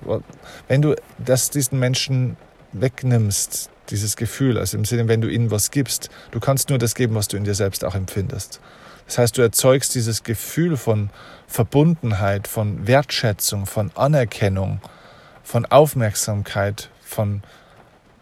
wenn 0.68 0.82
du 0.82 0.96
das 1.18 1.50
diesen 1.50 1.80
Menschen 1.80 2.38
wegnimmst, 2.74 3.70
dieses 3.90 4.16
Gefühl, 4.16 4.58
also 4.58 4.78
im 4.78 4.86
Sinne, 4.86 5.08
wenn 5.08 5.22
du 5.22 5.28
ihnen 5.28 5.50
was 5.50 5.72
gibst, 5.72 6.10
du 6.32 6.40
kannst 6.40 6.70
nur 6.70 6.78
das 6.78 6.94
geben, 6.94 7.16
was 7.16 7.28
du 7.28 7.38
in 7.38 7.44
dir 7.44 7.56
selbst 7.56 7.84
auch 7.84 7.96
empfindest. 7.96 8.60
Das 9.08 9.18
heißt, 9.18 9.38
du 9.38 9.42
erzeugst 9.42 9.96
dieses 9.96 10.24
Gefühl 10.24 10.78
von 10.78 11.10
Verbundenheit, 11.48 12.48
von 12.48 12.88
Wertschätzung, 12.88 13.66
von 13.66 13.92
Anerkennung, 13.96 14.80
von 15.44 15.66
Aufmerksamkeit, 15.66 16.90
von, 17.04 17.42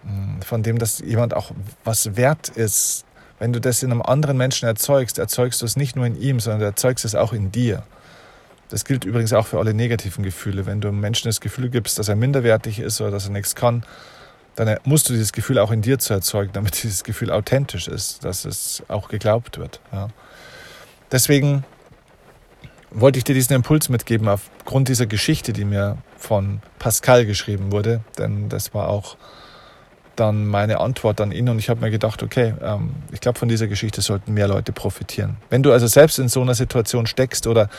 hm, 0.03 0.41
von 0.41 0.63
dem, 0.63 0.79
dass 0.79 0.99
jemand 0.99 1.33
auch 1.33 1.51
was 1.83 2.15
wert 2.15 2.49
ist. 2.49 3.05
Wenn 3.39 3.53
du 3.53 3.61
das 3.61 3.83
in 3.83 3.91
einem 3.91 4.01
anderen 4.01 4.37
Menschen 4.37 4.67
erzeugst, 4.67 5.17
erzeugst 5.17 5.61
du 5.61 5.65
es 5.65 5.75
nicht 5.75 5.95
nur 5.95 6.05
in 6.05 6.19
ihm, 6.19 6.39
sondern 6.39 6.59
du 6.59 6.65
erzeugst 6.65 7.05
es 7.05 7.15
auch 7.15 7.33
in 7.33 7.51
dir. 7.51 7.83
Das 8.69 8.85
gilt 8.85 9.03
übrigens 9.03 9.33
auch 9.33 9.47
für 9.47 9.57
alle 9.59 9.73
negativen 9.73 10.23
Gefühle. 10.23 10.65
Wenn 10.65 10.81
du 10.81 10.89
einem 10.89 10.99
Menschen 10.99 11.27
das 11.27 11.41
Gefühl 11.41 11.69
gibst, 11.69 11.97
dass 11.97 12.07
er 12.07 12.15
minderwertig 12.15 12.79
ist 12.79 13.01
oder 13.01 13.11
dass 13.11 13.25
er 13.25 13.31
nichts 13.31 13.55
kann, 13.55 13.83
dann 14.55 14.77
musst 14.83 15.09
du 15.09 15.13
dieses 15.13 15.31
Gefühl 15.31 15.57
auch 15.57 15.71
in 15.71 15.81
dir 15.81 15.99
zu 15.99 16.13
erzeugen, 16.13 16.51
damit 16.53 16.83
dieses 16.83 17.03
Gefühl 17.03 17.31
authentisch 17.31 17.87
ist, 17.87 18.23
dass 18.25 18.45
es 18.45 18.83
auch 18.87 19.09
geglaubt 19.09 19.57
wird. 19.57 19.79
Ja. 19.91 20.09
Deswegen 21.11 21.63
wollte 22.91 23.17
ich 23.17 23.23
dir 23.23 23.35
diesen 23.35 23.53
Impuls 23.53 23.89
mitgeben 23.89 24.27
aufgrund 24.27 24.87
dieser 24.89 25.05
Geschichte, 25.05 25.53
die 25.53 25.65
mir 25.65 25.97
von 26.19 26.61
Pascal 26.77 27.25
geschrieben 27.25 27.71
wurde, 27.71 28.01
denn 28.17 28.49
das 28.49 28.73
war 28.73 28.89
auch 28.89 29.17
dann 30.15 30.45
meine 30.45 30.79
Antwort 30.79 31.21
an 31.21 31.31
ihn 31.31 31.47
und 31.49 31.59
ich 31.59 31.69
habe 31.69 31.81
mir 31.81 31.91
gedacht, 31.91 32.21
okay, 32.23 32.53
ähm, 32.61 32.91
ich 33.11 33.21
glaube, 33.21 33.39
von 33.39 33.47
dieser 33.47 33.67
Geschichte 33.67 34.01
sollten 34.01 34.33
mehr 34.33 34.47
Leute 34.47 34.73
profitieren. 34.73 35.37
Wenn 35.49 35.63
du 35.63 35.71
also 35.71 35.87
selbst 35.87 36.19
in 36.19 36.27
so 36.27 36.41
einer 36.41 36.55
Situation 36.55 37.07
steckst 37.07 37.47
oder 37.47 37.69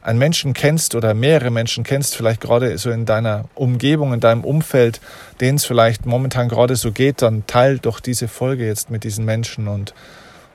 einen 0.00 0.18
Menschen 0.18 0.52
kennst 0.52 0.94
oder 0.94 1.14
mehrere 1.14 1.50
Menschen 1.50 1.84
kennst, 1.84 2.16
vielleicht 2.16 2.40
gerade 2.40 2.76
so 2.78 2.90
in 2.90 3.04
deiner 3.04 3.44
Umgebung, 3.54 4.12
in 4.12 4.20
deinem 4.20 4.42
Umfeld, 4.42 5.00
denen 5.40 5.56
es 5.56 5.64
vielleicht 5.64 6.06
momentan 6.06 6.48
gerade 6.48 6.76
so 6.76 6.92
geht, 6.92 7.22
dann 7.22 7.46
teil 7.46 7.78
doch 7.78 8.00
diese 8.00 8.26
Folge 8.26 8.66
jetzt 8.66 8.90
mit 8.90 9.04
diesen 9.04 9.24
Menschen 9.24 9.68
und 9.68 9.94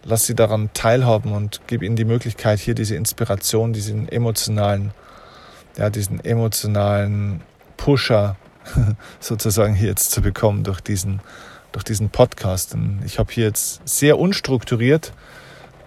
lass 0.04 0.26
sie 0.26 0.36
daran 0.36 0.70
teilhaben 0.74 1.34
und 1.34 1.62
gib 1.68 1.82
ihnen 1.82 1.96
die 1.96 2.06
Möglichkeit, 2.06 2.60
hier 2.60 2.76
diese 2.76 2.96
Inspiration, 2.96 3.74
diesen 3.74 4.10
emotionalen, 4.10 4.92
ja, 5.78 5.90
diesen 5.90 6.24
emotionalen 6.24 7.42
Pusher 7.78 8.36
sozusagen 9.20 9.76
hier 9.76 9.90
jetzt 9.90 10.12
zu 10.12 10.22
bekommen 10.22 10.64
durch 10.64 10.82
diesen, 10.82 11.22
durch 11.72 11.84
diesen 11.84 12.10
Podcast. 12.10 12.74
Und 12.74 13.02
ich 13.06 13.20
habe 13.20 13.32
hier 13.32 13.46
jetzt 13.46 13.88
sehr 13.88 14.20
unstrukturiert 14.20 15.14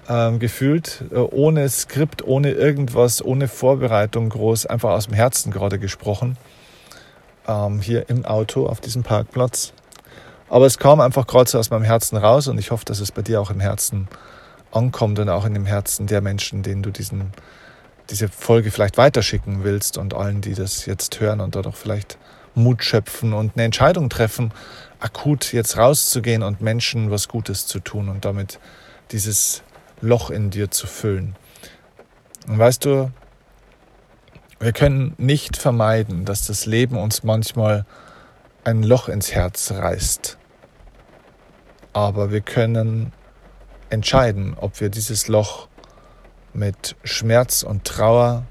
ähm, 0.08 0.38
gefühlt, 0.38 1.04
äh, 1.10 1.16
ohne 1.16 1.68
Skript, 1.68 2.24
ohne 2.24 2.52
irgendwas, 2.52 3.24
ohne 3.24 3.48
Vorbereitung 3.48 4.28
groß, 4.28 4.66
einfach 4.66 4.90
aus 4.90 5.06
dem 5.06 5.14
Herzen 5.14 5.52
gerade 5.52 5.78
gesprochen. 5.78 6.36
Ähm, 7.46 7.80
hier 7.80 8.08
im 8.08 8.24
Auto 8.24 8.66
auf 8.66 8.80
diesem 8.80 9.02
Parkplatz. 9.02 9.72
Aber 10.48 10.66
es 10.66 10.78
kam 10.78 11.00
einfach 11.00 11.26
gerade 11.26 11.48
so 11.48 11.58
aus 11.58 11.70
meinem 11.70 11.84
Herzen 11.84 12.16
raus 12.16 12.48
und 12.48 12.58
ich 12.58 12.72
hoffe, 12.72 12.84
dass 12.84 12.98
es 12.98 13.12
bei 13.12 13.22
dir 13.22 13.40
auch 13.40 13.50
im 13.50 13.60
Herzen 13.60 14.08
ankommt 14.72 15.18
und 15.20 15.28
auch 15.28 15.44
in 15.44 15.54
dem 15.54 15.66
Herzen 15.66 16.08
der 16.08 16.20
Menschen, 16.20 16.62
denen 16.62 16.82
du 16.82 16.90
diesen, 16.90 17.32
diese 18.10 18.28
Folge 18.28 18.70
vielleicht 18.70 18.98
weiterschicken 18.98 19.64
willst 19.64 19.98
und 19.98 20.14
allen, 20.14 20.40
die 20.40 20.54
das 20.54 20.86
jetzt 20.86 21.20
hören 21.20 21.40
und 21.40 21.56
auch 21.56 21.74
vielleicht 21.74 22.18
Mut 22.54 22.82
schöpfen 22.82 23.32
und 23.32 23.52
eine 23.54 23.64
Entscheidung 23.64 24.10
treffen, 24.10 24.52
akut 24.98 25.52
jetzt 25.52 25.76
rauszugehen 25.76 26.42
und 26.42 26.60
Menschen 26.60 27.10
was 27.10 27.28
Gutes 27.28 27.66
zu 27.66 27.80
tun 27.80 28.08
und 28.08 28.24
damit 28.24 28.58
dieses 29.12 29.62
Loch 30.00 30.30
in 30.30 30.50
dir 30.50 30.70
zu 30.70 30.86
füllen. 30.86 31.36
Und 32.48 32.58
weißt 32.58 32.84
du, 32.84 33.10
wir 34.58 34.72
können 34.72 35.14
nicht 35.16 35.56
vermeiden, 35.56 36.24
dass 36.24 36.46
das 36.46 36.66
Leben 36.66 36.98
uns 36.98 37.22
manchmal 37.22 37.86
ein 38.64 38.82
Loch 38.82 39.08
ins 39.08 39.32
Herz 39.32 39.70
reißt 39.70 40.38
aber 41.92 42.30
wir 42.30 42.40
können 42.40 43.12
entscheiden, 43.88 44.56
ob 44.56 44.80
wir 44.80 44.88
dieses 44.88 45.28
Loch 45.28 45.68
mit 46.52 46.96
Schmerz 47.04 47.62
und 47.62 47.84
Trauer 47.84 48.44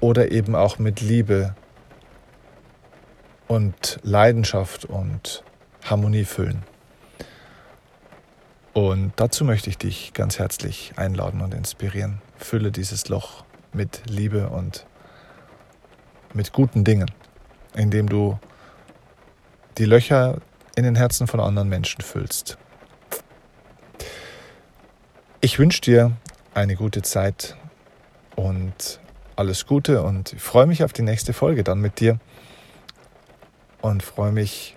oder 0.00 0.30
eben 0.30 0.54
auch 0.54 0.78
mit 0.78 1.00
Liebe 1.00 1.54
und 3.48 3.98
Leidenschaft 4.02 4.84
und 4.84 5.42
Harmonie 5.84 6.24
füllen. 6.24 6.62
Und 8.72 9.12
dazu 9.16 9.44
möchte 9.44 9.70
ich 9.70 9.78
dich 9.78 10.12
ganz 10.12 10.38
herzlich 10.38 10.92
einladen 10.96 11.40
und 11.40 11.54
inspirieren. 11.54 12.20
Fülle 12.36 12.70
dieses 12.70 13.08
Loch 13.08 13.44
mit 13.72 14.02
Liebe 14.06 14.48
und 14.50 14.86
mit 16.34 16.52
guten 16.52 16.84
Dingen, 16.84 17.10
indem 17.74 18.08
du 18.08 18.38
die 19.78 19.86
Löcher 19.86 20.38
in 20.74 20.84
den 20.84 20.94
Herzen 20.94 21.26
von 21.26 21.40
anderen 21.40 21.68
Menschen 21.68 22.02
füllst. 22.02 22.58
Ich 25.40 25.58
wünsche 25.58 25.80
dir 25.80 26.12
eine 26.56 26.74
gute 26.74 27.02
Zeit 27.02 27.54
und 28.34 29.00
alles 29.36 29.66
Gute 29.66 30.02
und 30.02 30.34
freue 30.38 30.66
mich 30.66 30.82
auf 30.82 30.92
die 30.92 31.02
nächste 31.02 31.34
Folge 31.34 31.62
dann 31.62 31.80
mit 31.80 32.00
dir 32.00 32.18
und 33.82 34.02
freue 34.02 34.32
mich 34.32 34.74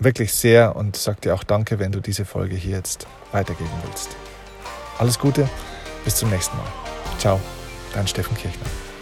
wirklich 0.00 0.34
sehr 0.34 0.74
und 0.74 0.96
sag 0.96 1.20
dir 1.20 1.34
auch 1.34 1.44
Danke, 1.44 1.78
wenn 1.78 1.92
du 1.92 2.00
diese 2.00 2.24
Folge 2.24 2.56
hier 2.56 2.76
jetzt 2.76 3.06
weitergeben 3.30 3.70
willst. 3.86 4.16
Alles 4.98 5.18
Gute, 5.18 5.48
bis 6.04 6.16
zum 6.16 6.28
nächsten 6.30 6.56
Mal. 6.56 6.66
Ciao, 7.18 7.40
dein 7.94 8.08
Steffen 8.08 8.36
Kirchner. 8.36 8.95